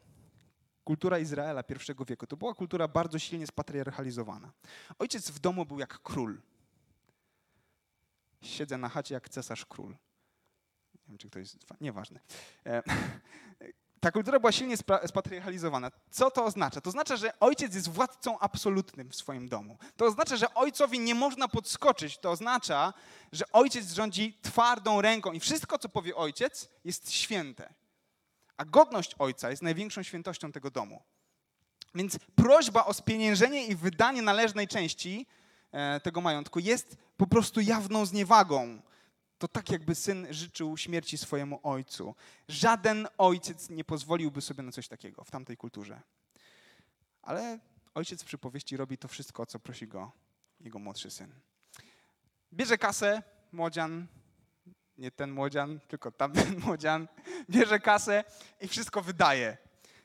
[0.84, 4.52] kultura Izraela pierwszego wieku, to była kultura bardzo silnie spatriarchalizowana.
[5.00, 6.42] Ojciec w domu był jak król.
[8.42, 9.96] Siedzę na chacie jak cesarz król.
[11.12, 11.47] Wiem, czy ktoś.
[11.82, 12.19] Nieważne.
[12.65, 12.84] E,
[14.00, 15.91] ta kultura była silnie spatriarchalizowana.
[16.12, 16.82] Co to oznacza?
[16.82, 19.78] To oznacza, że ojciec jest władcą absolutnym w swoim domu.
[19.97, 22.17] To oznacza, że ojcowi nie można podskoczyć.
[22.17, 22.93] To oznacza,
[23.32, 27.74] że ojciec rządzi twardą ręką i wszystko, co powie ojciec, jest święte.
[28.58, 31.04] A godność ojca jest największą świętością tego domu.
[31.95, 35.28] Więc prośba o spieniężenie i wydanie należnej części
[35.71, 38.82] e, tego majątku jest po prostu jawną zniewagą
[39.41, 42.15] to tak jakby syn życzył śmierci swojemu ojcu.
[42.47, 46.01] Żaden ojciec nie pozwoliłby sobie na coś takiego w tamtej kulturze.
[47.21, 47.60] Ale
[47.93, 50.12] ojciec w przypowieści robi to wszystko, o co prosi go
[50.60, 51.34] jego młodszy syn.
[52.54, 54.08] Bierze kasę, młodzian,
[54.97, 57.08] nie ten młodzian, tylko tamten młodzian,
[57.49, 58.23] bierze kasę
[58.62, 59.58] i wszystko wydaje.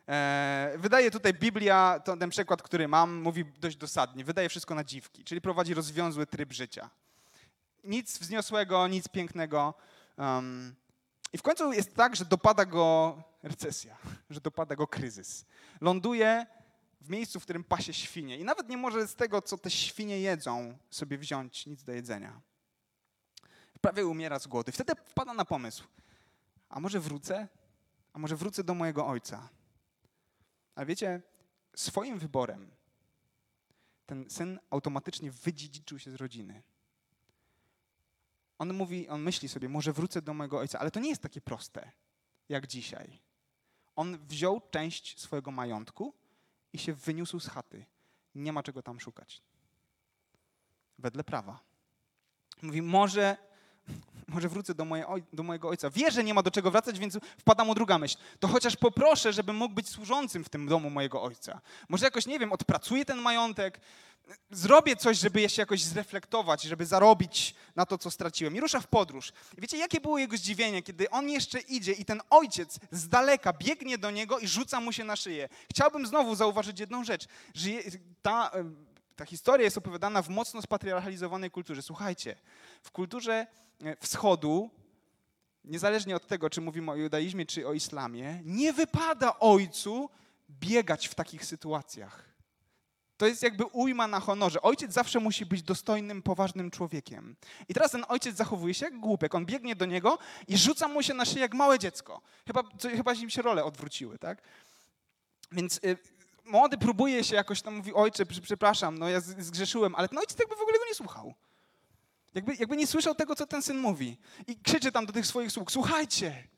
[0.08, 4.24] E, wydaje tutaj Biblia, ten przykład, który mam, mówi dość dosadnie.
[4.24, 6.90] Wydaje wszystko na dziwki, czyli prowadzi rozwiązły tryb życia
[7.86, 9.74] nic wzniosłego, nic pięknego.
[10.16, 10.74] Um,
[11.32, 13.96] I w końcu jest tak, że dopada go recesja,
[14.30, 15.46] że dopada go kryzys.
[15.80, 16.46] Ląduje
[17.00, 20.20] w miejscu, w którym pasie świnie i nawet nie może z tego, co te świnie
[20.20, 22.40] jedzą, sobie wziąć nic do jedzenia.
[23.80, 24.72] Prawie umiera z głodu.
[24.72, 25.84] Wtedy wpada na pomysł,
[26.68, 27.48] a może wrócę?
[28.12, 29.48] A może wrócę do mojego ojca?
[30.74, 31.22] A wiecie,
[31.74, 32.70] swoim wyborem
[34.06, 36.62] ten syn automatycznie wydziedziczył się z rodziny
[38.58, 41.40] on mówi, on myśli sobie, może wrócę do mojego ojca, ale to nie jest takie
[41.40, 41.92] proste
[42.48, 43.20] jak dzisiaj.
[43.96, 46.14] On wziął część swojego majątku
[46.72, 47.86] i się wyniósł z chaty.
[48.34, 49.42] Nie ma czego tam szukać.
[50.98, 51.60] Wedle prawa.
[52.62, 53.36] Mówi, może
[54.28, 54.86] może wrócę do,
[55.32, 55.90] do, mojego ojca.
[55.90, 58.16] Wie, że nie ma do czego wracać, więc wpada mu druga myśl.
[58.40, 61.60] To chociaż poproszę, żebym mógł być służącym w tym domu mojego ojca.
[61.88, 63.80] Może jakoś, nie wiem, odpracuję ten majątek,
[64.50, 68.56] zrobię coś, żeby się jakoś zreflektować, żeby zarobić na to, co straciłem.
[68.56, 69.32] I rusza w podróż.
[69.58, 73.52] I wiecie, jakie było jego zdziwienie, kiedy on jeszcze idzie i ten ojciec z daleka
[73.52, 75.48] biegnie do niego i rzuca mu się na szyję.
[75.70, 77.70] Chciałbym znowu zauważyć jedną rzecz, że
[78.22, 78.50] ta,
[79.16, 81.82] ta historia jest opowiadana w mocno spatriarchalizowanej kulturze.
[81.82, 82.36] Słuchajcie,
[82.82, 83.46] w kulturze
[83.84, 84.70] e, wschodu,
[85.64, 90.10] niezależnie od tego, czy mówimy o judaizmie, czy o islamie, nie wypada ojcu
[90.50, 92.36] biegać w takich sytuacjach.
[93.16, 94.62] To jest jakby ujma na honorze.
[94.62, 97.36] Ojciec zawsze musi być dostojnym, poważnym człowiekiem.
[97.68, 99.34] I teraz ten ojciec zachowuje się jak głupek.
[99.34, 102.22] On biegnie do niego i rzuca mu się na szyję jak małe dziecko.
[102.46, 104.42] Chyba, co, chyba im się role odwróciły, tak?
[105.52, 105.98] Więc y,
[106.46, 110.56] młody próbuje się jakoś tam, mówi, ojcze, przepraszam, no ja zgrzeszyłem, ale ten ojciec jakby
[110.56, 111.34] w ogóle go nie słuchał.
[112.34, 114.18] Jakby, jakby nie słyszał tego, co ten syn mówi.
[114.46, 116.48] I krzyczy tam do tych swoich sług, słuchajcie,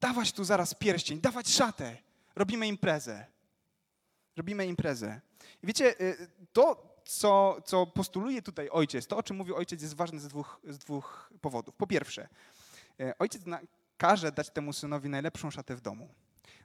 [0.00, 1.96] dawać tu zaraz pierścień, dawać szatę,
[2.36, 3.26] robimy imprezę.
[4.36, 5.20] Robimy imprezę.
[5.62, 9.94] I wiecie, y, to, co, co postuluje tutaj ojciec, to, o czym mówi ojciec, jest
[9.94, 11.74] ważne z dwóch, z dwóch powodów.
[11.74, 12.28] Po pierwsze,
[13.00, 13.42] y, ojciec
[13.96, 16.08] każe dać temu synowi najlepszą szatę w domu.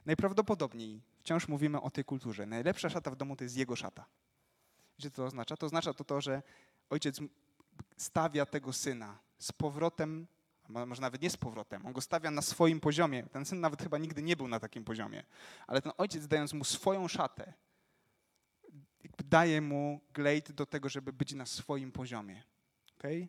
[0.06, 2.46] Najprawdopodobniej wciąż mówimy o tej kulturze.
[2.46, 4.04] Najlepsza szata w domu to jest jego szata.
[4.98, 5.56] Wiecie, co to oznacza?
[5.56, 6.42] To oznacza to, to że
[6.90, 7.20] ojciec
[7.96, 10.26] stawia tego syna z powrotem,
[10.68, 13.22] może nawet nie z powrotem, on go stawia na swoim poziomie.
[13.22, 15.24] Ten syn nawet chyba nigdy nie był na takim poziomie.
[15.66, 17.52] Ale ten ojciec, dając mu swoją szatę,
[19.24, 22.42] daje mu glejt do tego, żeby być na swoim poziomie.
[22.98, 23.28] Okay?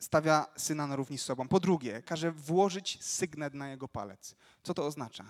[0.00, 1.48] Stawia syna na równi z sobą.
[1.48, 4.34] Po drugie, każe włożyć sygnet na jego palec.
[4.62, 5.24] Co to oznacza?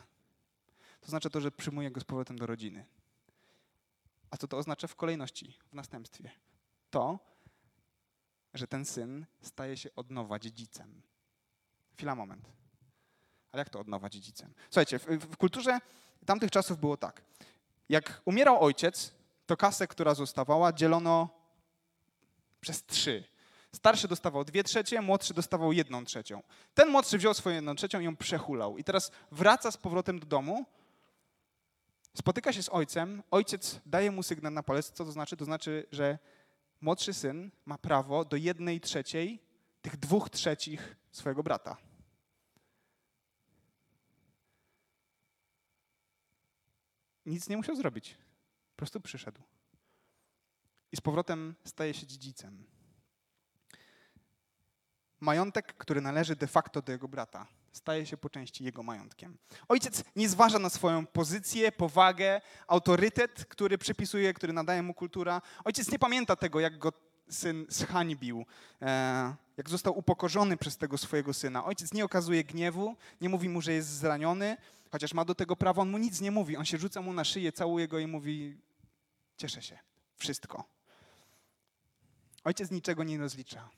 [1.01, 2.87] To oznacza to, że przyjmuje go z powrotem do rodziny.
[4.31, 6.31] A co to oznacza w kolejności, w następstwie?
[6.91, 7.19] To,
[8.55, 11.03] że ten syn staje się od nowa dziedzicem.
[11.97, 12.49] Chwila, moment.
[13.53, 14.55] Ale jak to od nowa dziedzicem?
[14.71, 15.79] Słuchajcie, w, w kulturze
[16.27, 17.23] tamtych czasów było tak.
[17.89, 19.13] Jak umierał ojciec,
[19.47, 21.29] to kasę, która zostawała, dzielono
[22.61, 23.25] przez trzy.
[23.75, 26.43] Starszy dostawał dwie trzecie, młodszy dostawał jedną trzecią.
[26.75, 28.79] Ten młodszy wziął swoją jedną trzecią i ją przehulał.
[28.79, 30.65] I teraz wraca z powrotem do domu,
[32.17, 34.91] spotyka się z ojcem, ojciec daje mu sygnał na palec.
[34.91, 35.37] Co to znaczy?
[35.37, 36.19] To znaczy, że
[36.81, 39.43] młodszy syn ma prawo do jednej trzeciej
[39.83, 41.77] tych dwóch trzecich swojego brata.
[47.27, 48.17] Nic nie musiał zrobić.
[48.71, 49.41] Po prostu przyszedł.
[50.93, 52.65] I z powrotem staje się dziedzicem.
[55.21, 59.39] Majątek, który należy de facto do jego brata, staje się po części jego majątkiem.
[59.69, 65.43] Ojciec nie zważa na swoją pozycję, powagę, autorytet, który przypisuje, który nadaje mu kultura.
[65.65, 66.93] Ojciec nie pamięta tego, jak go
[67.29, 68.47] syn zhańbił,
[68.83, 71.65] e, jak został upokorzony przez tego swojego syna.
[71.65, 74.57] Ojciec nie okazuje gniewu, nie mówi mu, że jest zraniony,
[74.93, 76.57] chociaż ma do tego prawo, on mu nic nie mówi.
[76.57, 78.61] On się rzuca mu na szyję, całuje go i mówi:
[79.37, 79.79] Cieszę się,
[80.17, 80.65] wszystko.
[82.45, 83.71] Ojciec niczego nie rozlicza,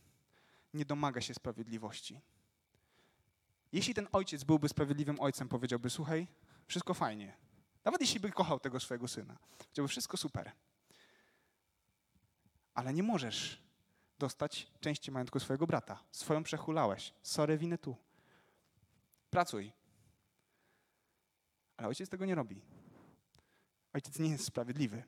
[0.75, 2.21] nie domaga się sprawiedliwości.
[3.73, 6.27] Jeśli ten ojciec byłby sprawiedliwym ojcem, powiedziałby: Słuchaj,
[6.67, 7.37] wszystko fajnie.
[7.85, 10.53] Nawet jeśli by kochał tego swojego syna, powiedziałby: Wszystko super.
[12.75, 13.63] Ale nie możesz
[14.19, 16.05] dostać części majątku swojego brata.
[16.13, 17.15] Swoją przechulałeś.
[17.23, 17.97] Sorry, winę tu.
[19.31, 19.73] Pracuj.
[21.77, 22.63] Ale ojciec tego nie robi.
[23.93, 25.05] Ojciec nie jest sprawiedliwy.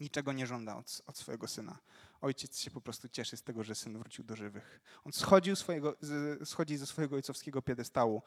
[0.00, 1.78] Niczego nie żąda od, od, swojego syna.
[2.22, 4.80] Ojciec się po prostu cieszy z tego, że syn wrócił do żywych.
[5.04, 8.22] On schodził swojego, z, schodzi ze swojego ojcowskiego piedestału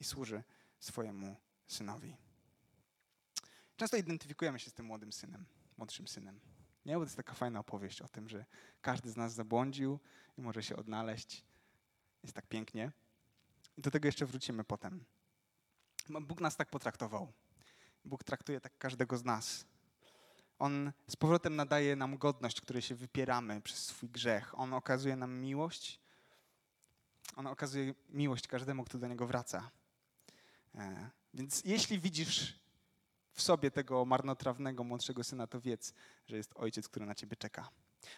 [0.00, 0.42] i służy
[0.80, 2.16] swojemu synowi.
[3.76, 6.40] Często identyfikujemy się z tym młodym synem, młodszym synem.
[6.86, 8.44] Nie, bo to jest taka fajna opowieść o tym, że
[8.80, 9.98] każdy z nas zabłądził
[10.38, 11.44] i może się odnaleźć.
[12.22, 12.92] Jest tak pięknie.
[13.76, 15.04] I do tego jeszcze wrócimy potem.
[16.08, 17.32] Bóg nas tak potraktował.
[18.04, 19.66] Bóg traktuje tak każdego z nas.
[20.58, 24.58] On z powrotem nadaje nam godność, której się wypieramy przez swój grzech.
[24.58, 26.00] On okazuje nam miłość.
[27.36, 29.70] On okazuje miłość każdemu, kto do niego wraca.
[30.74, 32.58] E, więc jeśli widzisz
[33.32, 35.94] w sobie tego marnotrawnego młodszego syna, to wiedz,
[36.26, 37.68] że jest ojciec, który na ciebie czeka.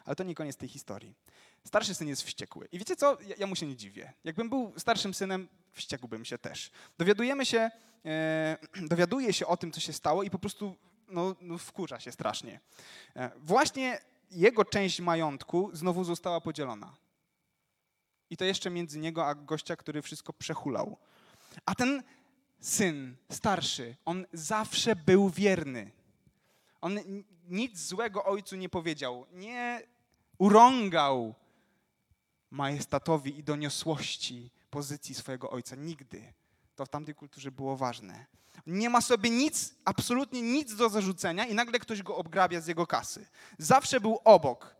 [0.05, 1.14] Ale to nie koniec tej historii.
[1.64, 2.68] Starszy syn jest wściekły.
[2.72, 3.18] I wiecie co?
[3.20, 4.12] Ja, ja mu się nie dziwię.
[4.24, 6.70] Jakbym był starszym synem, wściekłbym się też.
[6.98, 7.70] Dowiadujemy się,
[8.05, 8.57] e,
[8.90, 10.77] dowiaduje się o tym, co się stało i po prostu
[11.09, 12.61] no, no wkurza się strasznie.
[13.16, 16.97] E, właśnie jego część majątku znowu została podzielona.
[18.31, 20.97] I to jeszcze między niego a gościa, który wszystko przehulał.
[21.66, 22.03] A ten
[22.61, 25.90] syn starszy, on zawsze był wierny.
[26.81, 26.99] On
[27.49, 29.83] nic złego ojcu nie powiedział, nie
[30.38, 31.35] urągał
[32.51, 35.77] majestatowi i doniosłości pozycji swojego ojca.
[35.77, 36.33] Nigdy.
[36.77, 38.27] To w tamtej kulturze było ważne.
[38.66, 42.87] Nie ma sobie nic, absolutnie nic do zarzucenia i nagle ktoś go obgrabia z jego
[42.87, 43.27] kasy.
[43.59, 44.77] Zawsze był obok.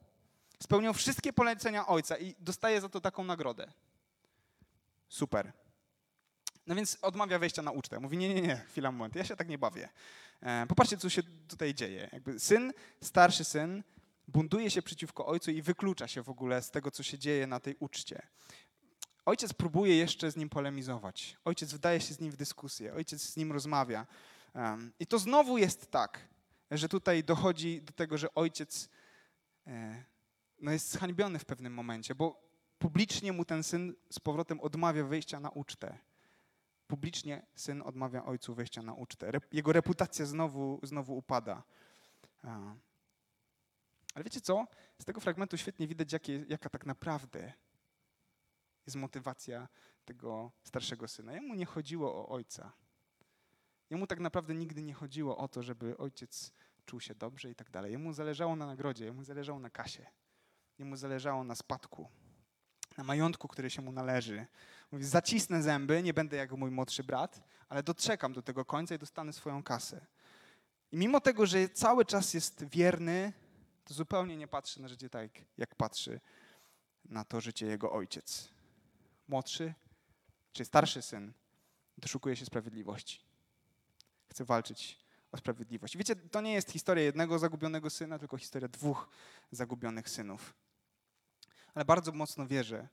[0.63, 3.73] Spełniał wszystkie polecenia ojca i dostaje za to taką nagrodę.
[5.09, 5.53] Super.
[6.67, 8.01] No więc odmawia wejścia na ucztę.
[8.01, 9.89] Mówi, nie, nie, nie, chwila, moment, ja się tak nie bawię.
[10.43, 12.09] E, popatrzcie, co się tutaj dzieje.
[12.13, 13.83] Jakby syn, starszy syn,
[14.29, 17.61] buntuje się przeciwko ojcu i wyklucza się w ogóle z tego, co się dzieje na
[17.61, 18.23] tej uczcie.
[19.29, 21.37] Ojciec próbuje jeszcze z nim polemizować.
[21.45, 22.95] Ojciec wdaje się z nim w dyskusję.
[22.95, 24.07] Ojciec z nim rozmawia.
[25.01, 26.29] I to znowu jest tak,
[26.71, 28.89] że tutaj dochodzi do tego, że ojciec
[29.67, 30.05] e,
[30.61, 32.41] no jest zhańbiony w pewnym momencie, bo
[32.79, 35.99] publicznie mu ten syn z powrotem odmawia wejścia na ucztę
[36.87, 39.31] publicznie syn odmawia ojcu wejścia na ucztę.
[39.53, 41.63] Jego reputacja znowu, znowu upada.
[44.15, 44.67] Ale wiecie co?
[44.99, 47.53] Z tego fragmentu świetnie widać, jakie, jaka tak naprawdę
[48.89, 49.69] jest motywacja
[50.05, 51.33] tego starszego syna.
[51.33, 52.73] Jemu nie chodziło o ojca.
[53.91, 56.53] Jemu tak naprawdę nigdy nie chodziło o to, żeby ojciec
[56.87, 57.93] czuł się dobrze i tak dalej.
[57.93, 60.07] Jemu zależało na nagrodzie, jemu zależało na kasie,
[60.79, 62.09] jemu zależało na spadku,
[62.97, 64.47] na majątku, który się mu należy.
[64.93, 68.99] Mówi, zacisnę zęby, nie będę jak mój młodszy brat, ale doczekam do tego końca i
[68.99, 70.07] dostanę swoją kasę.
[70.93, 73.33] I mimo tego, że cały czas jest wierny,
[73.85, 76.21] to zupełnie nie patrzy na życie tak, jak patrzy
[77.05, 78.58] na to życie jego ojciec.
[79.29, 79.75] Młodszy
[80.53, 81.33] czy starszy syn
[81.99, 83.21] doszukuje się sprawiedliwości.
[84.27, 84.99] Chce walczyć
[85.33, 85.97] o sprawiedliwość.
[85.97, 89.09] Wiecie, to nie jest historia jednego zagubionego syna, tylko historia dwóch
[89.51, 90.55] zagubionych synów.
[91.75, 92.89] Ale bardzo mocno wierzę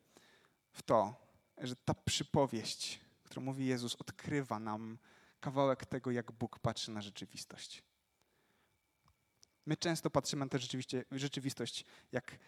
[0.71, 1.15] w to,
[1.57, 4.97] że ta przypowieść, którą mówi Jezus, odkrywa nam
[5.39, 7.83] kawałek tego, jak Bóg patrzy na rzeczywistość.
[9.65, 10.59] My często patrzymy na tę
[11.11, 12.39] rzeczywistość jak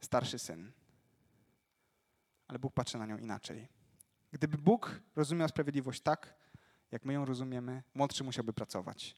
[0.00, 0.72] starszy syn,
[2.48, 3.68] ale Bóg patrzy na nią inaczej.
[4.32, 6.34] Gdyby Bóg rozumiał sprawiedliwość tak,
[6.90, 9.16] jak my ją rozumiemy, młodszy musiałby pracować,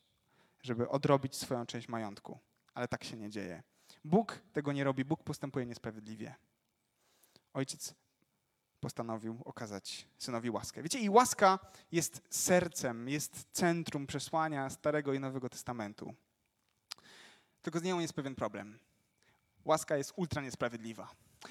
[0.63, 2.39] żeby odrobić swoją część majątku,
[2.75, 3.63] ale tak się nie dzieje.
[4.05, 6.35] Bóg tego nie robi, Bóg postępuje niesprawiedliwie.
[7.53, 7.95] Ojciec
[8.81, 10.83] postanowił okazać synowi łaskę.
[10.83, 11.59] Wiecie, i łaska
[11.93, 16.15] jest sercem, jest centrum przesłania Starego i Nowego Testamentu.
[17.63, 18.79] Tylko z nią jest pewien problem.
[19.65, 21.09] Łaska jest ultra niesprawiedliwa.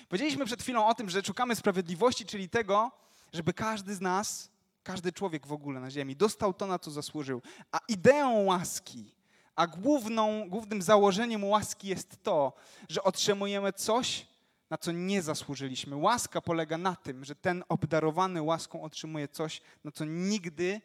[0.10, 2.92] Powiedzieliśmy przed chwilą o tym, że szukamy sprawiedliwości, czyli tego,
[3.34, 4.50] żeby każdy z nas,
[4.84, 7.42] każdy człowiek w ogóle na ziemi dostał to, na co zasłużył.
[7.72, 9.12] A ideą łaski,
[9.56, 12.54] a główną, głównym założeniem łaski jest to,
[12.90, 14.28] że otrzymujemy coś,
[14.70, 15.96] na co nie zasłużyliśmy.
[15.96, 20.82] Łaska polega na tym, że ten obdarowany łaską otrzymuje coś, na co nigdy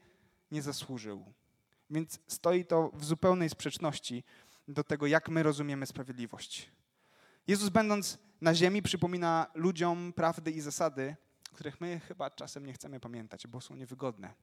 [0.51, 1.25] nie zasłużył.
[1.91, 4.25] Więc stoi to w zupełnej sprzeczności
[4.69, 6.71] do tego, jak my rozumiemy sprawiedliwość.
[7.47, 11.17] Jezus, będąc na ziemi, przypomina ludziom prawdy i zasady,
[11.53, 14.35] których my chyba czasem nie chcemy pamiętać, bo są niewygodne,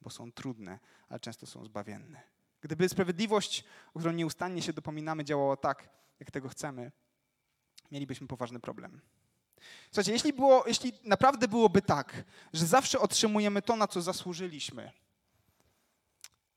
[0.00, 2.22] bo są trudne, ale często są zbawienne.
[2.60, 3.64] Gdyby sprawiedliwość,
[3.94, 5.88] o którą nieustannie się dopominamy, działała tak,
[6.20, 6.92] jak tego chcemy,
[7.90, 9.00] mielibyśmy poważny problem.
[9.86, 14.92] Słuchajcie, jeśli, było, jeśli naprawdę byłoby tak, że zawsze otrzymujemy to, na co zasłużyliśmy,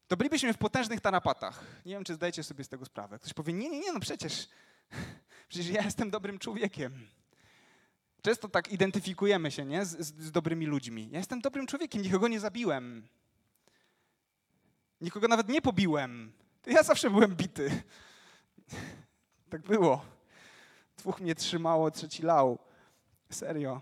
[0.08, 1.66] to bylibyśmy w potężnych tarapatach.
[1.86, 3.20] Nie wiem, czy zdajecie sobie z tego sprawę.
[3.20, 4.50] Ktoś powie, nie, nie, nie, no przecież,
[5.50, 7.08] przecież ja jestem dobrym człowiekiem.
[8.22, 9.86] Często tak identyfikujemy się nie?
[9.86, 11.10] Z, z, dobrymi ludźmi.
[11.12, 13.08] Ja jestem dobrym człowiekiem, nikogo nie zabiłem.
[15.02, 16.32] Nikogo nawet nie pobiłem.
[16.66, 17.70] Ja zawsze byłem bity.
[19.50, 20.06] Tak było.
[20.98, 22.60] Dwóch mnie trzymało, trzeci lał.
[23.32, 23.82] Serio.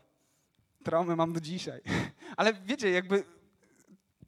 [0.84, 1.82] Traumy mam do dzisiaj.
[2.38, 3.24] Ale wiecie, jakby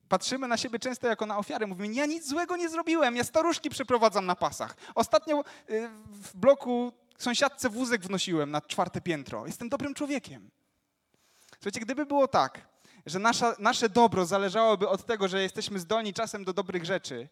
[0.09, 1.67] patrzymy na siebie często jako na ofiary.
[1.67, 4.75] Mówimy, ja nic złego nie zrobiłem, ja staruszki przeprowadzam na pasach.
[4.95, 9.47] Ostatnio y, w bloku sąsiadce wózek wnosiłem na czwarte piętro.
[9.47, 10.49] Jestem dobrym człowiekiem.
[11.51, 12.67] Słuchajcie, gdyby było tak,
[13.05, 17.29] że nasza, nasze dobro zależałoby od tego, że jesteśmy zdolni czasem do dobrych rzeczy,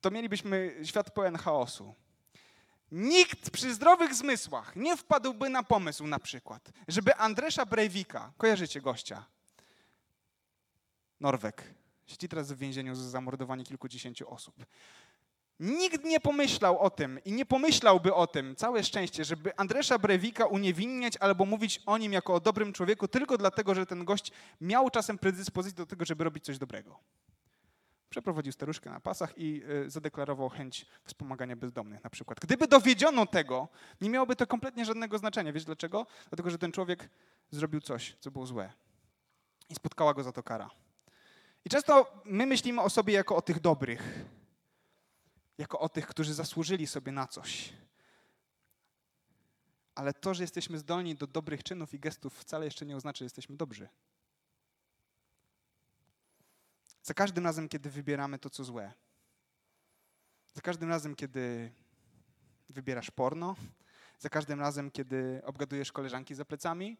[0.00, 1.94] to mielibyśmy świat pełen chaosu.
[2.92, 9.24] Nikt przy zdrowych zmysłach nie wpadłby na pomysł na przykład, żeby Andresza Breivika, kojarzycie gościa,
[11.20, 11.74] Norweg,
[12.06, 14.66] siedzi teraz w więzieniu za zamordowanie kilkudziesięciu osób.
[15.60, 20.46] Nikt nie pomyślał o tym i nie pomyślałby o tym, całe szczęście, żeby Andresza Breivika
[20.46, 24.90] uniewinniać albo mówić o nim jako o dobrym człowieku tylko dlatego, że ten gość miał
[24.90, 26.98] czasem predyspozycję do tego, żeby robić coś dobrego.
[28.10, 32.40] Przeprowadził staruszkę na pasach i y, zadeklarował chęć wspomagania bezdomnych na przykład.
[32.40, 33.68] Gdyby dowiedziono tego,
[34.00, 35.52] nie miałoby to kompletnie żadnego znaczenia.
[35.52, 36.06] Wiesz dlaczego?
[36.28, 37.10] Dlatego, że ten człowiek
[37.50, 38.72] zrobił coś, co było złe.
[39.68, 40.70] I spotkała go za to kara.
[41.68, 44.24] I często my myślimy o sobie jako o tych dobrych,
[45.58, 47.72] jako o tych, którzy zasłużyli sobie na coś.
[49.94, 53.24] Ale to, że jesteśmy zdolni do dobrych czynów i gestów, wcale jeszcze nie oznacza, że
[53.24, 53.88] jesteśmy dobrzy.
[57.02, 58.92] Za każdym razem, kiedy wybieramy to, co złe,
[60.54, 61.72] za każdym razem, kiedy
[62.68, 63.56] wybierasz porno,
[64.18, 66.96] za każdym razem, kiedy obgadujesz koleżanki za plecami,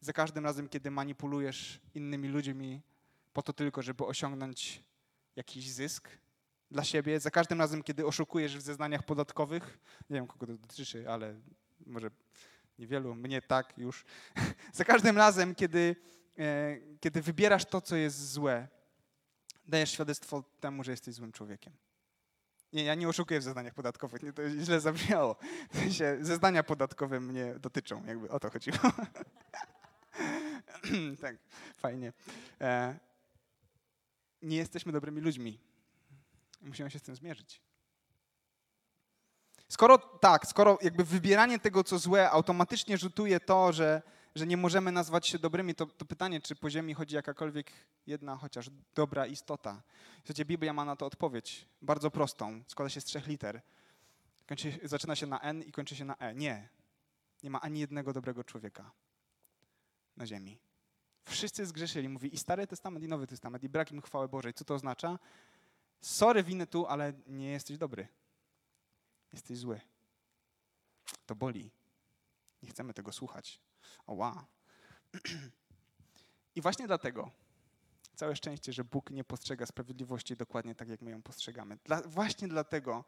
[0.00, 2.82] za każdym razem, kiedy manipulujesz innymi ludźmi
[3.34, 4.82] po to tylko, żeby osiągnąć
[5.36, 6.08] jakiś zysk
[6.70, 9.78] dla siebie, za każdym razem, kiedy oszukujesz w zeznaniach podatkowych,
[10.10, 11.40] nie wiem kogo to dotyczy, ale
[11.86, 12.10] może
[12.78, 14.04] niewielu, mnie tak już,
[14.72, 15.96] za każdym razem, kiedy,
[16.38, 18.68] e, kiedy wybierasz to, co jest złe,
[19.66, 21.72] dajesz świadectwo temu, że jesteś złym człowiekiem.
[22.72, 25.36] Nie, ja nie oszukuję w zeznaniach podatkowych, nie, to źle zabrzmiało.
[25.70, 28.78] W sensie, zeznania podatkowe mnie dotyczą, jakby o to chodziło.
[31.22, 31.36] tak,
[31.76, 32.12] fajnie.
[32.60, 32.98] E,
[34.44, 35.58] nie jesteśmy dobrymi ludźmi.
[36.60, 37.60] Musimy się z tym zmierzyć.
[39.68, 44.02] Skoro tak, skoro jakby wybieranie tego, co złe, automatycznie rzutuje to, że,
[44.34, 47.70] że nie możemy nazwać się dobrymi, to, to pytanie, czy po ziemi chodzi jakakolwiek
[48.06, 49.82] jedna chociaż dobra istota.
[50.16, 53.62] Słuchajcie, Biblia ma na to odpowiedź, bardzo prostą, składa się z trzech liter.
[54.46, 56.34] Kończy, zaczyna się na N i kończy się na E.
[56.34, 56.68] Nie.
[57.42, 58.90] Nie ma ani jednego dobrego człowieka
[60.16, 60.58] na ziemi.
[61.24, 64.54] Wszyscy zgrzeszyli, mówi i Stary Testament, i Nowy Testament, i brak im chwały Bożej.
[64.54, 65.18] Co to oznacza?
[66.00, 68.08] Sorry, winy tu, ale nie jesteś dobry.
[69.32, 69.80] Jesteś zły.
[71.26, 71.70] To boli.
[72.62, 73.60] Nie chcemy tego słuchać.
[74.06, 74.44] O wow.
[76.56, 77.30] I właśnie dlatego
[78.14, 81.78] całe szczęście, że Bóg nie postrzega sprawiedliwości dokładnie tak, jak my ją postrzegamy.
[81.84, 83.04] Dla, właśnie dlatego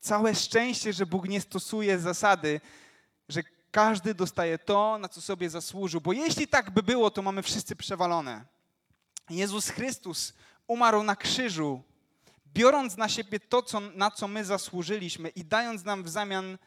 [0.00, 2.60] całe szczęście, że Bóg nie stosuje zasady,
[3.28, 3.42] że
[3.74, 6.00] każdy dostaje to, na co sobie zasłużył.
[6.00, 8.44] Bo jeśli tak by było, to mamy wszyscy przewalone.
[9.30, 10.32] Jezus Chrystus
[10.66, 11.82] umarł na krzyżu,
[12.46, 16.58] biorąc na siebie to, co, na co my zasłużyliśmy i dając nam w zamian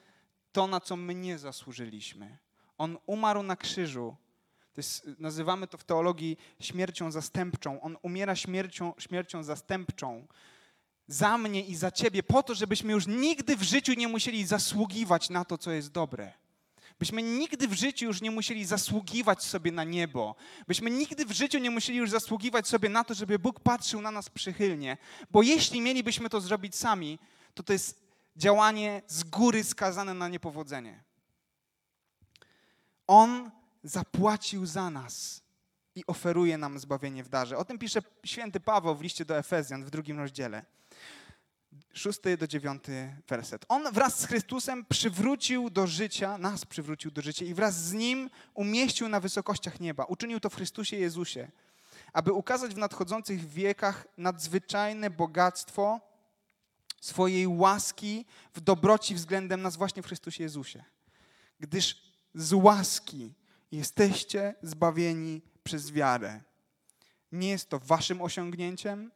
[0.51, 2.37] to, na co my nie zasłużyliśmy.
[2.77, 4.15] On umarł na krzyżu.
[4.73, 7.81] To jest, nazywamy to w teologii śmiercią zastępczą.
[7.81, 10.27] On umiera śmiercią, śmiercią zastępczą,
[11.07, 15.29] za mnie i za ciebie, po to, żebyśmy już nigdy w życiu nie musieli zasługiwać
[15.29, 16.46] na to, co jest dobre.
[16.99, 20.35] Byśmy nigdy w życiu już nie musieli zasługiwać sobie na niebo.
[20.67, 24.11] Byśmy nigdy w życiu nie musieli już zasługiwać sobie na to, żeby Bóg patrzył na
[24.11, 24.97] nas przychylnie.
[25.31, 27.19] Bo jeśli mielibyśmy to zrobić sami,
[27.53, 31.03] to to jest działanie z góry skazane na niepowodzenie.
[33.07, 33.51] On
[33.83, 35.41] zapłacił za nas
[35.95, 37.57] i oferuje nam zbawienie w darze.
[37.57, 40.65] O tym pisze święty Paweł w liście do Efezjan w drugim rozdziale.
[41.93, 43.65] Szósty do dziewiąty werset.
[43.69, 48.29] On wraz z Chrystusem przywrócił do życia, nas przywrócił do życia i wraz z Nim
[48.53, 50.03] umieścił na wysokościach nieba.
[50.03, 51.51] Uczynił to w Chrystusie Jezusie,
[52.13, 56.01] aby ukazać w nadchodzących wiekach nadzwyczajne bogactwo
[57.01, 60.83] swojej łaski w dobroci względem nas właśnie w Chrystusie Jezusie.
[61.59, 62.01] Gdyż
[62.33, 63.33] z łaski
[63.71, 66.41] jesteście zbawieni przez wiarę.
[67.31, 69.11] Nie jest to waszym osiągnięciem,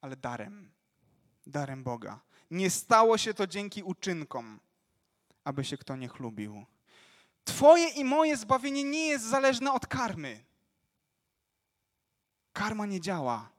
[0.00, 0.70] ale darem.
[1.46, 2.20] Darem Boga.
[2.50, 4.60] Nie stało się to dzięki uczynkom,
[5.44, 6.66] aby się kto nie chlubił.
[7.44, 10.44] Twoje i moje zbawienie nie jest zależne od karmy.
[12.52, 13.50] Karma nie działa.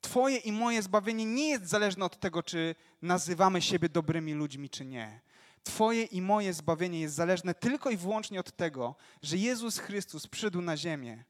[0.00, 4.84] Twoje i moje zbawienie nie jest zależne od tego, czy nazywamy siebie dobrymi ludźmi, czy
[4.84, 5.20] nie.
[5.62, 10.60] Twoje i moje zbawienie jest zależne tylko i wyłącznie od tego, że Jezus Chrystus przyszedł
[10.60, 11.24] na ziemię,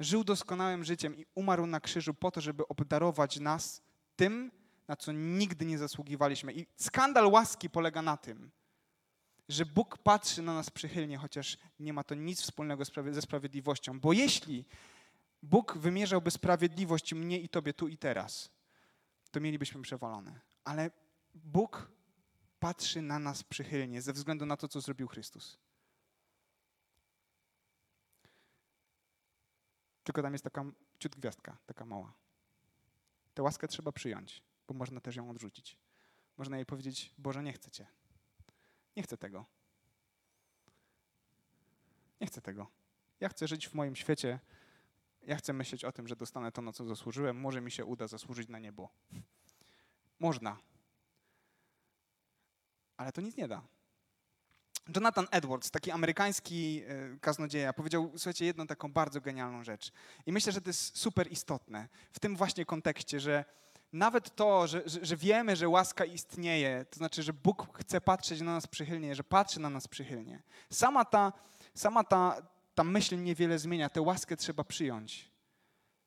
[0.00, 3.82] żył doskonałym życiem i umarł na krzyżu po to, żeby obdarować nas
[4.16, 4.50] tym,
[4.88, 6.52] na co nigdy nie zasługiwaliśmy.
[6.52, 8.50] I skandal łaski polega na tym,
[9.48, 14.00] że Bóg patrzy na nas przychylnie, chociaż nie ma to nic wspólnego ze sprawiedliwością.
[14.00, 14.64] Bo jeśli
[15.42, 18.50] Bóg wymierzałby sprawiedliwość mnie i tobie tu i teraz,
[19.30, 20.40] to mielibyśmy przewalone.
[20.64, 20.90] Ale
[21.34, 21.90] Bóg
[22.58, 25.58] patrzy na nas przychylnie ze względu na to, co zrobił Chrystus.
[30.04, 30.64] Tylko tam jest taka
[30.98, 32.12] ciut gwiazdka, taka mała.
[33.34, 35.78] Tę łaskę trzeba przyjąć, bo można też ją odrzucić.
[36.36, 37.86] Można jej powiedzieć, Boże, nie chcę Cię.
[38.96, 39.44] Nie chcę tego.
[42.20, 42.66] Nie chcę tego.
[43.20, 44.40] Ja chcę żyć w moim świecie.
[45.22, 47.40] Ja chcę myśleć o tym, że dostanę to, na co zasłużyłem.
[47.40, 48.88] Może mi się uda zasłużyć na niebo.
[50.18, 50.58] Można.
[52.96, 53.62] Ale to nic nie da.
[54.96, 59.92] Jonathan Edwards, taki amerykański e, kaznodzieja, powiedział, słuchajcie, jedną taką bardzo genialną rzecz.
[60.26, 63.44] I myślę, że to jest super istotne w tym właśnie kontekście, że
[63.92, 68.52] nawet to, że, że, wiemy, że łaska istnieje, to znaczy, że Bóg chce patrzeć na
[68.52, 70.42] nas przychylnie, że patrzy na nas przychylnie.
[70.70, 71.32] Sama ta,
[71.74, 72.42] sama ta,
[72.74, 73.88] ta myśl niewiele zmienia.
[73.88, 75.30] Tę łaskę trzeba przyjąć.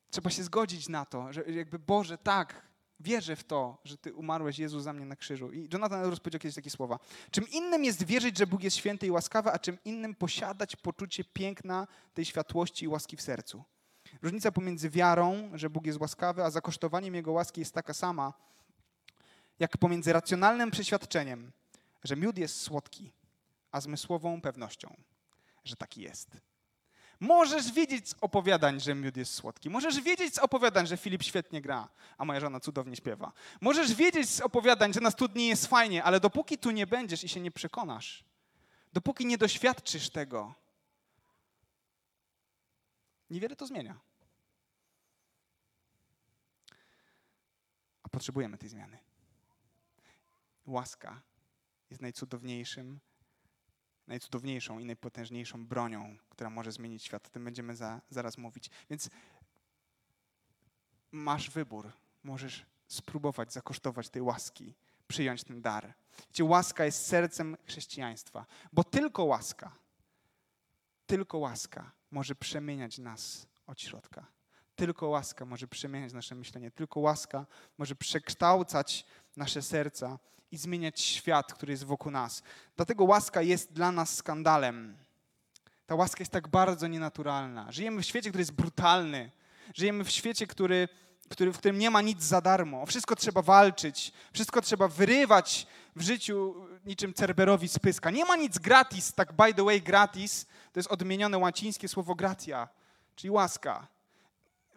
[0.09, 2.66] Trzeba się zgodzić na to, że jakby Boże, tak,
[2.99, 5.51] Wierzę w to, że Ty umarłeś, Jezu, za mnie na krzyżu.
[5.51, 6.99] I Jonathan Edwards powiedział kiedyś takie słowa.
[7.31, 11.23] Czym innym jest wierzyć, że Bóg jest święty i łaskawy, a czym innym posiadać poczucie
[11.23, 13.63] piękna tej światłości i łaski w sercu.
[14.21, 18.33] Różnica pomiędzy wiarą, że Bóg jest łaskawy, a zakosztowaniem Jego łaski jest taka sama,
[19.59, 21.51] jak pomiędzy racjonalnym przeświadczeniem,
[22.03, 23.13] że miód jest słodki,
[23.71, 24.95] a zmysłową pewnością,
[25.63, 26.37] że taki jest.
[27.19, 29.69] Możesz wiedzieć z opowiadań, że miód jest słodki.
[29.69, 33.31] Możesz wiedzieć z opowiadań, że Filip świetnie gra, a moja żona cudownie śpiewa.
[33.61, 37.29] Możesz wiedzieć z opowiadań, że na studni jest fajnie, ale dopóki tu nie będziesz i
[37.29, 38.23] się nie przekonasz,
[38.93, 40.53] dopóki nie doświadczysz tego,
[43.29, 43.99] niewiele to zmienia.
[48.03, 48.97] A potrzebujemy tej zmiany.
[50.65, 51.21] Łaska
[51.89, 52.99] jest najcudowniejszym
[54.07, 57.27] najcudowniejszą i najpotężniejszą bronią, która może zmienić świat.
[57.27, 58.69] O tym będziemy za, zaraz mówić.
[58.89, 59.09] Więc
[61.11, 61.91] masz wybór.
[62.23, 64.73] Możesz spróbować zakosztować tej łaski,
[65.07, 65.93] przyjąć ten dar.
[66.27, 69.75] Wiecie, łaska jest sercem chrześcijaństwa, bo tylko łaska,
[71.05, 74.27] tylko łaska może przemieniać nas od środka.
[74.75, 77.45] Tylko łaska może przemieniać nasze myślenie, tylko łaska
[77.77, 79.05] może przekształcać
[79.35, 80.19] nasze serca
[80.51, 82.43] i zmieniać świat, który jest wokół nas.
[82.75, 84.97] Dlatego łaska jest dla nas skandalem.
[85.85, 87.71] Ta łaska jest tak bardzo nienaturalna.
[87.71, 89.31] Żyjemy w świecie, który jest brutalny.
[89.73, 90.87] Żyjemy w świecie, który,
[91.29, 92.85] który, w którym nie ma nic za darmo.
[92.85, 98.11] Wszystko trzeba walczyć, wszystko trzeba wyrywać w życiu niczym Cerberowi z pyska.
[98.11, 102.67] Nie ma nic gratis, tak by the way gratis, to jest odmienione łacińskie słowo gratia,
[103.15, 103.87] czyli łaska.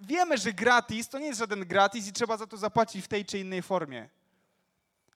[0.00, 3.24] Wiemy, że gratis to nie jest żaden gratis i trzeba za to zapłacić w tej
[3.24, 4.08] czy innej formie.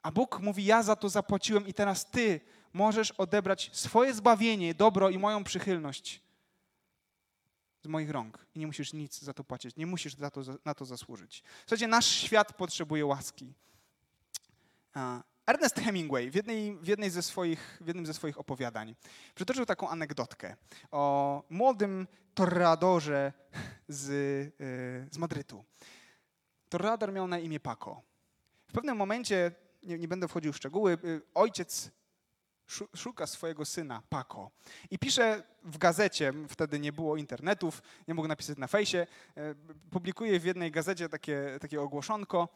[0.05, 2.41] A Bóg mówi: Ja za to zapłaciłem, i teraz ty
[2.73, 6.23] możesz odebrać swoje zbawienie, dobro i moją przychylność
[7.83, 8.47] z moich rąk.
[8.55, 11.43] I nie musisz nic za to płacić, nie musisz za to, na to zasłużyć.
[11.61, 13.55] Słuchajcie, nasz świat potrzebuje łaski.
[15.47, 18.95] Ernest Hemingway w, jednej, w, jednej ze swoich, w jednym ze swoich opowiadań
[19.35, 20.57] przytoczył taką anegdotkę
[20.91, 23.33] o młodym torradorze
[23.89, 24.09] z,
[24.61, 25.65] yy, z Madrytu.
[26.69, 28.03] Torrador miał na imię Paco.
[28.69, 29.53] W pewnym momencie,
[29.85, 31.91] nie, nie będę wchodził w szczegóły, yy, ojciec
[32.97, 34.51] szuka swojego syna, Paco.
[34.91, 39.07] I pisze w gazecie, wtedy nie było internetów, nie mógł napisać na fejsie,
[39.37, 39.57] yy,
[39.91, 42.49] publikuje w jednej gazecie takie, takie ogłoszonko.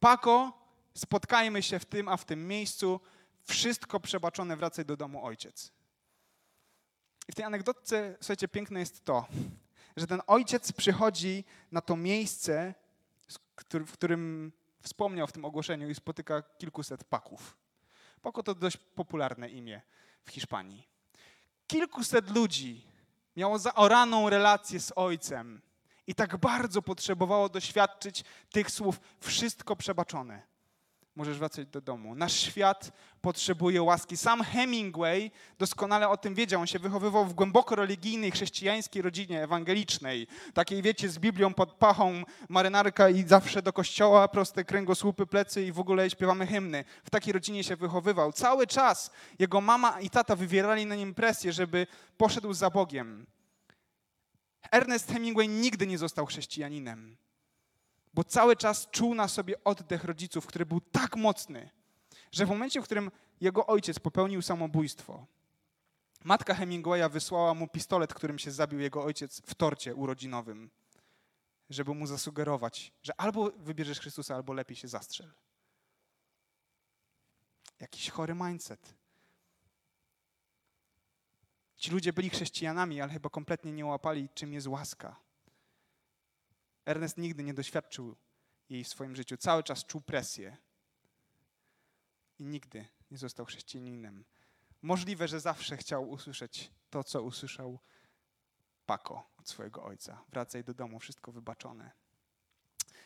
[0.00, 0.52] Paco
[0.94, 3.00] spotkajmy się w tym, a w tym miejscu,
[3.44, 5.72] wszystko przebaczone, wracaj do domu ojciec.
[7.28, 9.26] I w tej anegdotce, słuchajcie, piękne jest to,
[9.96, 12.74] że ten ojciec przychodzi na to miejsce,
[13.86, 14.52] w którym
[14.82, 17.56] wspomniał w tym ogłoszeniu i spotyka kilkuset paków.
[18.22, 19.80] Paco to dość popularne imię
[20.24, 20.88] w Hiszpanii.
[21.66, 22.86] Kilkuset ludzi
[23.36, 25.60] miało zaoraną relację z ojcem
[26.06, 30.51] i tak bardzo potrzebowało doświadczyć tych słów wszystko przebaczone
[31.16, 32.14] możesz wracać do domu.
[32.14, 34.16] Nasz świat potrzebuje łaski.
[34.16, 36.60] Sam Hemingway doskonale o tym wiedział.
[36.60, 40.26] On się wychowywał w głęboko religijnej, chrześcijańskiej rodzinie ewangelicznej.
[40.54, 45.72] Takiej, wiecie, z Biblią pod pachą, marynarka i zawsze do kościoła, proste kręgosłupy, plecy i
[45.72, 46.84] w ogóle śpiewamy hymny.
[47.04, 48.32] W takiej rodzinie się wychowywał.
[48.32, 51.86] Cały czas jego mama i tata wywierali na nim presję, żeby
[52.16, 53.26] poszedł za Bogiem.
[54.72, 57.16] Ernest Hemingway nigdy nie został chrześcijaninem
[58.14, 61.70] bo cały czas czuł na sobie oddech rodziców, który był tak mocny,
[62.32, 63.10] że w momencie, w którym
[63.40, 65.26] jego ojciec popełnił samobójstwo,
[66.24, 70.70] matka Hemingwaya wysłała mu pistolet, którym się zabił jego ojciec w torcie urodzinowym,
[71.70, 75.32] żeby mu zasugerować, że albo wybierzesz Chrystusa, albo lepiej się zastrzel.
[77.80, 78.94] Jakiś chory mindset.
[81.76, 85.16] Ci ludzie byli chrześcijanami, ale chyba kompletnie nie łapali, czym jest łaska.
[86.86, 88.16] Ernest nigdy nie doświadczył
[88.68, 89.36] jej w swoim życiu.
[89.36, 90.56] Cały czas czuł presję.
[92.38, 94.24] I nigdy nie został chrześcijaninem.
[94.82, 97.78] Możliwe, że zawsze chciał usłyszeć to, co usłyszał
[98.86, 100.24] Pako od swojego ojca.
[100.28, 102.01] Wracaj do domu, wszystko wybaczone.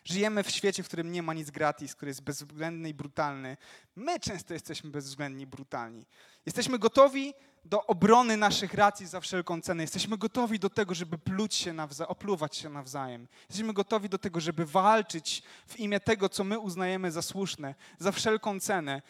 [0.09, 3.57] Żyjemy w świecie, w którym nie ma nic gratis, który jest bezwzględny i brutalny.
[3.97, 6.07] My często jesteśmy bezwzględni i brutalni.
[6.47, 7.35] Jesteśmy gotowi
[7.65, 9.83] do obrony naszych racji za wszelką cenę.
[9.83, 13.29] Jesteśmy gotowi do tego, żeby pluć się nawzajem, opluwać się nawzajem.
[13.49, 18.13] Jesteśmy gotowi do tego, żeby walczyć w imię tego, co my uznajemy za słuszne, za
[18.13, 19.03] wszelką cenę.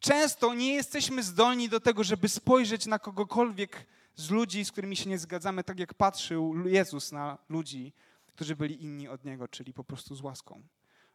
[0.00, 3.86] Często nie jesteśmy zdolni do tego, żeby spojrzeć na kogokolwiek
[4.16, 7.92] z ludzi, z którymi się nie zgadzamy, tak jak patrzył Jezus na ludzi,
[8.34, 10.62] którzy byli inni od Niego, czyli po prostu z łaską.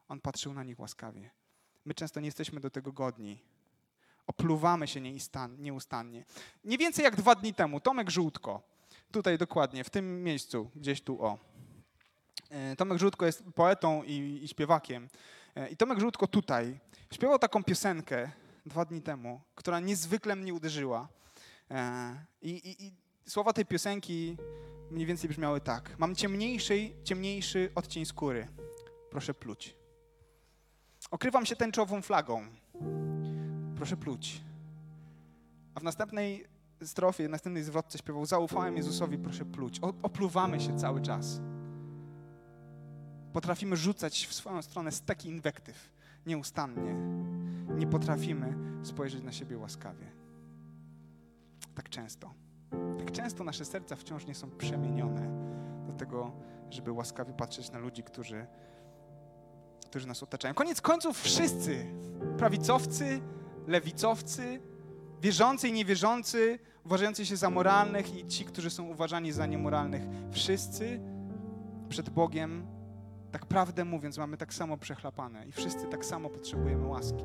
[0.08, 1.30] On patrzył na nich łaskawie.
[1.86, 3.44] My często nie jesteśmy do tego godni.
[4.28, 5.02] Opluwamy się
[5.58, 6.26] nieustannie.
[6.64, 8.62] Nie więcej jak dwa dni temu Tomek Żółtko,
[9.12, 11.38] tutaj dokładnie, w tym miejscu, gdzieś tu o.
[12.50, 15.10] E, Tomek Żółtko jest poetą i, i śpiewakiem.
[15.56, 16.80] E, I Tomek Żółtko tutaj
[17.14, 18.32] śpiewał taką piosenkę
[18.66, 21.08] dwa dni temu, która niezwykle mnie uderzyła.
[21.72, 22.94] E, I, i, i
[23.26, 24.38] słowa tej piosenki
[24.92, 25.96] mniej więcej brzmiały tak.
[25.98, 28.48] Mam ciemniejszy, ciemniejszy odcień skóry.
[29.12, 29.76] Proszę pluć.
[31.12, 32.46] Okrywam się tęczową flagą.
[33.76, 34.42] Proszę pluć.
[35.76, 36.46] A w następnej
[36.84, 39.80] strofie, w następnej zwrotce śpiewał Zaufałem Jezusowi, proszę pluć.
[39.82, 41.42] O, opluwamy się cały czas.
[43.34, 45.90] Potrafimy rzucać w swoją stronę steki inwektyw
[46.26, 46.96] nieustannie.
[47.76, 48.54] Nie potrafimy
[48.84, 50.12] spojrzeć na siebie łaskawie.
[51.76, 52.34] Tak często.
[53.00, 55.30] Tak często nasze serca wciąż nie są przemienione
[55.88, 56.32] do tego,
[56.70, 58.48] żeby łaskawie patrzeć na ludzi, którzy,
[59.86, 60.54] którzy nas otaczają.
[60.54, 61.86] Koniec końców wszyscy,
[62.38, 63.22] prawicowcy,
[63.68, 64.62] lewicowcy,
[65.22, 71.00] wierzący i niewierzący, uważający się za moralnych i ci, którzy są uważani za niemoralnych, wszyscy
[71.90, 72.68] przed Bogiem,
[73.32, 77.24] tak prawdę mówiąc, mamy tak samo przechlapane i wszyscy tak samo potrzebujemy łaski.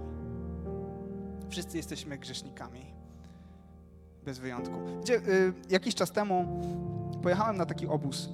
[1.48, 2.94] Wszyscy jesteśmy grzesznikami
[4.24, 4.74] bez wyjątku.
[5.02, 6.62] Gdzie, y, jakiś czas temu
[7.22, 8.28] pojechałem na taki obóz.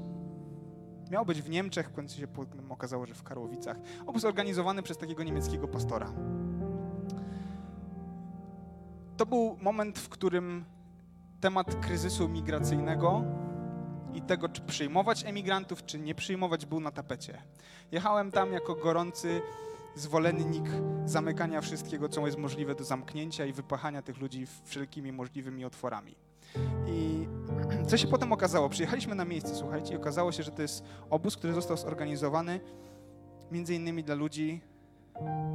[1.11, 2.26] Miał być w Niemczech, w końcu się
[2.68, 3.76] okazało, że w Karłowicach.
[4.07, 6.12] Obóz organizowany przez takiego niemieckiego pastora.
[9.16, 10.64] To był moment, w którym
[11.41, 13.24] temat kryzysu migracyjnego
[14.14, 17.43] i tego, czy przyjmować emigrantów, czy nie przyjmować, był na tapecie.
[17.93, 19.41] Jechałem tam jako gorący
[19.95, 20.64] zwolennik
[21.05, 26.16] zamykania wszystkiego, co jest możliwe do zamknięcia i wypachania tych ludzi wszelkimi możliwymi otworami.
[26.86, 27.26] I
[27.88, 28.68] co się potem okazało?
[28.68, 32.61] Przyjechaliśmy na miejsce, słuchajcie, i okazało się, że to jest obóz, który został zorganizowany
[33.53, 34.61] między innymi dla ludzi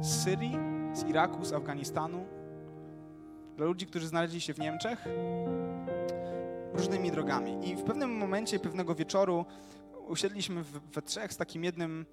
[0.00, 0.58] z Syrii,
[0.92, 2.26] z Iraku, z Afganistanu,
[3.56, 5.04] dla ludzi, którzy znaleźli się w Niemczech
[6.74, 7.68] różnymi drogami.
[7.68, 9.44] I w pewnym momencie, pewnego wieczoru
[10.08, 10.62] usiedliśmy
[10.92, 12.06] we trzech z takim jednym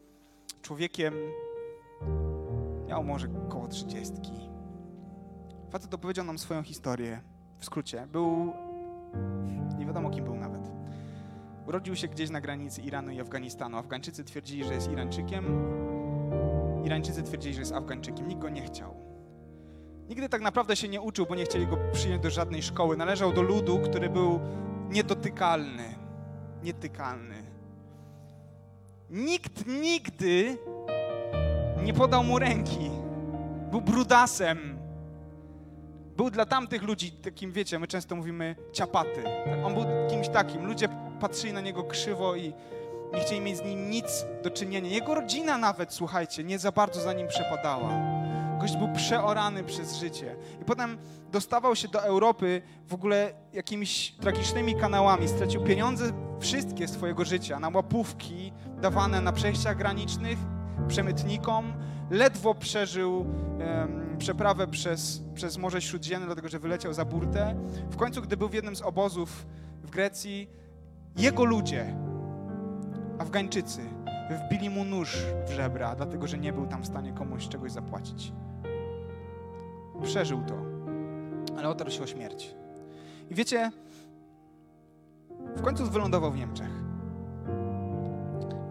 [0.62, 1.14] człowiekiem,
[2.88, 4.32] Miał może koło trzydziestki.
[5.70, 7.22] Facet opowiedział nam swoją historię.
[7.60, 8.54] W skrócie, był.
[9.78, 10.72] Nie wiadomo, kim był nawet.
[11.68, 13.78] Urodził się gdzieś na granicy Iranu i Afganistanu.
[13.78, 15.46] Afgańczycy twierdzili, że jest Irańczykiem.
[16.86, 18.28] Irańczycy twierdzili, że jest Afgańczykiem.
[18.28, 18.96] Nikt go nie chciał.
[20.10, 22.98] Nigdy tak naprawdę się nie uczył, bo nie chcieli go przyjąć do żadnej szkoły.
[22.98, 24.40] Należał do ludu, który był
[24.90, 25.96] niedotykalny.
[26.64, 27.44] Nietykalny.
[29.10, 30.58] Nikt nigdy
[31.84, 32.92] nie podał mu ręki.
[33.72, 34.80] Był brudasem.
[36.18, 39.24] Był dla tamtych ludzi takim, wiecie, my często mówimy ciapaty.
[39.66, 40.66] On był kimś takim.
[40.66, 42.54] Ludzie patrzyli na niego krzywo i
[43.14, 44.90] nie chcieli mieć z nim nic do czynienia.
[44.90, 47.90] Jego rodzina nawet, słuchajcie, nie za bardzo za nim przepadała.
[48.60, 50.36] Gość był przeorany przez życie.
[50.62, 50.98] I potem
[51.32, 55.28] dostawał się do Europy w ogóle jakimiś tragicznymi kanałami.
[55.28, 60.38] Stracił pieniądze wszystkie swojego życia na łapówki dawane na przejściach granicznych
[60.88, 61.74] przemytnikom.
[62.10, 67.56] Ledwo przeżył um, przeprawę przez, przez Morze Śródziemne, dlatego że wyleciał za burtę.
[67.90, 69.46] W końcu, gdy był w jednym z obozów
[69.84, 70.50] w Grecji,
[71.18, 71.96] jego ludzie,
[73.20, 73.82] Afgańczycy,
[74.30, 75.18] wbili mu nóż
[75.48, 78.34] w żebra, dlatego że nie był tam w stanie komuś czegoś zapłacić.
[80.04, 80.56] Przeżył to,
[81.58, 82.56] ale otarł się o śmierć.
[83.30, 83.72] I wiecie,
[85.56, 86.84] w końcu wylądował w Niemczech.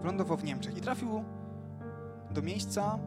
[0.01, 1.23] Wylądował w Niemczech i trafił
[2.33, 2.99] do miejsca,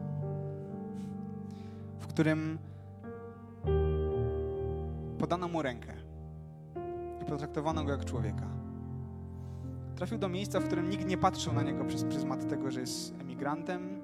[1.99, 2.57] w którym
[5.19, 5.93] podano mu rękę
[7.21, 8.47] i potraktowano go jak człowieka.
[9.95, 13.13] Trafił do miejsca, w którym nikt nie patrzył na niego przez pryzmat tego, że jest
[13.21, 14.01] emigrantem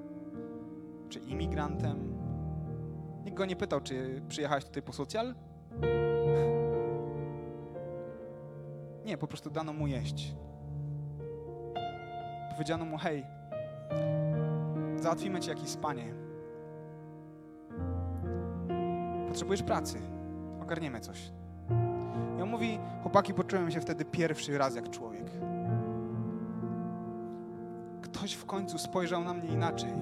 [1.09, 2.17] czy imigrantem.
[3.25, 5.35] Nikt go nie pytał, czy przyjechałeś tutaj po socjal?
[9.05, 10.35] Nie, po prostu dano mu jeść.
[12.51, 13.25] Powiedziano mu, hej,
[15.03, 16.13] załatwimy ci jakieś spanie.
[19.27, 19.99] Potrzebujesz pracy,
[20.61, 21.31] ogarniemy coś.
[22.39, 25.31] I on mówi, chłopaki, poczułem się wtedy pierwszy raz jak człowiek.
[28.01, 29.93] Ktoś w końcu spojrzał na mnie inaczej.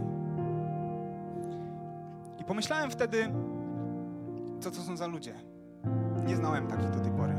[2.39, 3.31] I pomyślałem wtedy,
[4.59, 5.33] co to są za ludzie.
[6.25, 7.33] Nie znałem takich do tej pory.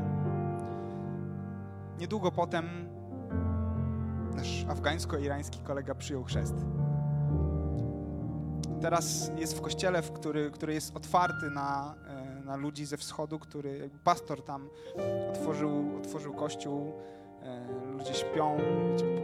[1.98, 2.66] Niedługo potem
[4.36, 6.54] nasz afgańsko-irański kolega przyjął chrzest.
[8.82, 13.38] Teraz jest w kościele, w który, który jest otwarty na, e, na ludzi ze wschodu,
[13.38, 14.68] który pastor tam
[15.30, 16.92] otworzył, otworzył kościół.
[17.42, 18.58] E, ludzie śpią,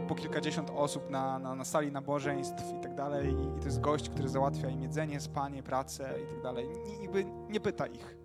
[0.07, 3.35] po kilkadziesiąt osób na, na, na sali nabożeństw i tak dalej.
[3.57, 6.67] I to jest gość, który załatwia im jedzenie, spanie, pracę i tak dalej.
[7.01, 8.17] Niby nie pyta ich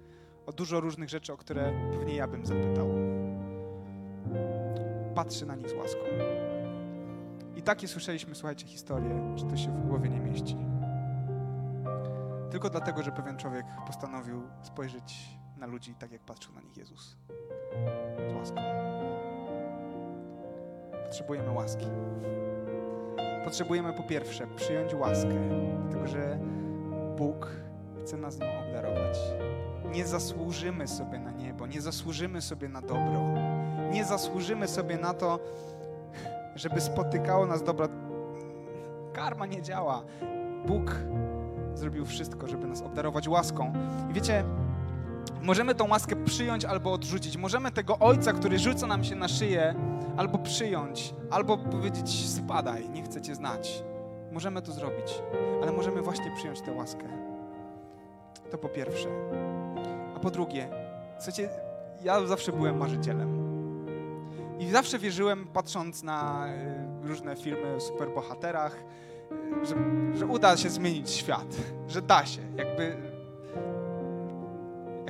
[0.47, 2.89] o dużo różnych rzeczy, o które pewnie ja bym zapytał.
[5.15, 6.01] Patrzy na nich z łaską.
[7.57, 10.57] I takie słyszeliśmy, słuchajcie, historie, że to się w głowie nie mieści.
[12.55, 17.17] Tylko dlatego, że pewien człowiek postanowił spojrzeć na ludzi tak, jak patrzył na nich Jezus.
[18.31, 18.57] Z łaską.
[21.05, 21.87] Potrzebujemy łaski.
[23.45, 25.35] Potrzebujemy po pierwsze przyjąć łaskę,
[25.81, 26.39] dlatego że
[27.17, 27.51] Bóg
[28.01, 29.19] chce nas nią obdarować.
[29.93, 33.21] Nie zasłużymy sobie na niebo, nie zasłużymy sobie na dobro,
[33.91, 35.39] nie zasłużymy sobie na to,
[36.55, 37.89] żeby spotykało nas dobro.
[39.13, 40.03] Karma nie działa.
[40.67, 40.95] Bóg
[41.75, 43.73] zrobił wszystko, żeby nas obdarować łaską.
[44.11, 44.45] I wiecie,
[45.43, 47.37] możemy tą łaskę przyjąć albo odrzucić.
[47.37, 49.75] Możemy tego ojca, który rzuca nam się na szyję,
[50.17, 53.85] albo przyjąć, albo powiedzieć: spadaj, nie chcę cię znać.
[54.33, 55.23] Możemy to zrobić,
[55.63, 57.09] ale możemy właśnie przyjąć tę łaskę.
[58.51, 59.09] To po pierwsze.
[60.17, 60.69] A po drugie,
[61.19, 61.49] słuchajcie,
[62.03, 63.45] ja zawsze byłem marzycielem.
[64.59, 66.47] I zawsze wierzyłem, patrząc na
[67.03, 68.85] y, różne filmy o superbohaterach,
[69.63, 69.75] że,
[70.19, 71.57] że uda się zmienić świat,
[71.89, 72.41] że da się.
[72.57, 72.97] Jakby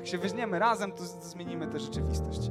[0.04, 2.50] jak się weźmiemy razem, to zmienimy tę rzeczywistość.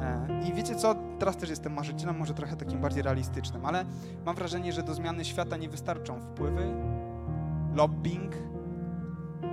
[0.00, 0.94] E, I wiecie co?
[1.18, 3.84] Teraz też jestem marzycielem, może trochę takim bardziej realistycznym, ale
[4.26, 6.74] mam wrażenie, że do zmiany świata nie wystarczą wpływy,
[7.74, 8.32] lobbying,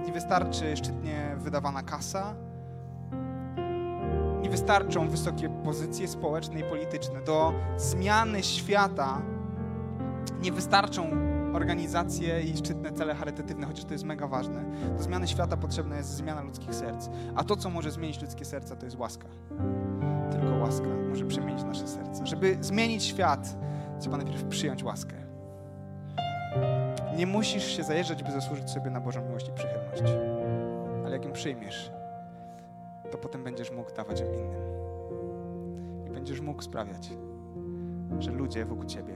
[0.05, 2.35] nie wystarczy szczytnie wydawana kasa,
[4.41, 7.21] nie wystarczą wysokie pozycje społeczne i polityczne.
[7.21, 9.21] Do zmiany świata
[10.41, 11.09] nie wystarczą
[11.53, 14.63] organizacje i szczytne cele charytatywne, chociaż to jest mega ważne.
[14.97, 17.09] Do zmiany świata potrzebna jest zmiana ludzkich serc.
[17.35, 19.27] A to, co może zmienić ludzkie serca, to jest łaska.
[20.31, 22.25] Tylko łaska może przemienić nasze serca.
[22.25, 23.57] Żeby zmienić świat,
[23.99, 25.15] trzeba najpierw przyjąć łaskę.
[27.17, 30.03] Nie musisz się zajeżdżać, by zasłużyć sobie na Bożą miłość i przychylność.
[31.05, 31.91] Ale jak ją przyjmiesz,
[33.11, 34.61] to potem będziesz mógł dawać ją innym.
[36.07, 37.09] I będziesz mógł sprawiać,
[38.19, 39.15] że ludzie wokół ciebie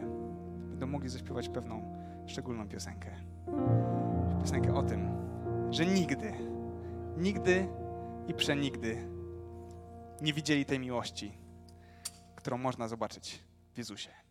[0.76, 1.82] będą mogli zaśpiewać pewną
[2.28, 3.12] szczególną piosenkę.
[4.40, 5.10] Piosenkę o tym,
[5.72, 6.34] że nigdy,
[7.18, 7.68] nigdy
[8.28, 9.08] i przenigdy
[10.22, 11.38] nie widzieli tej miłości,
[12.36, 14.25] którą można zobaczyć w Jezusie.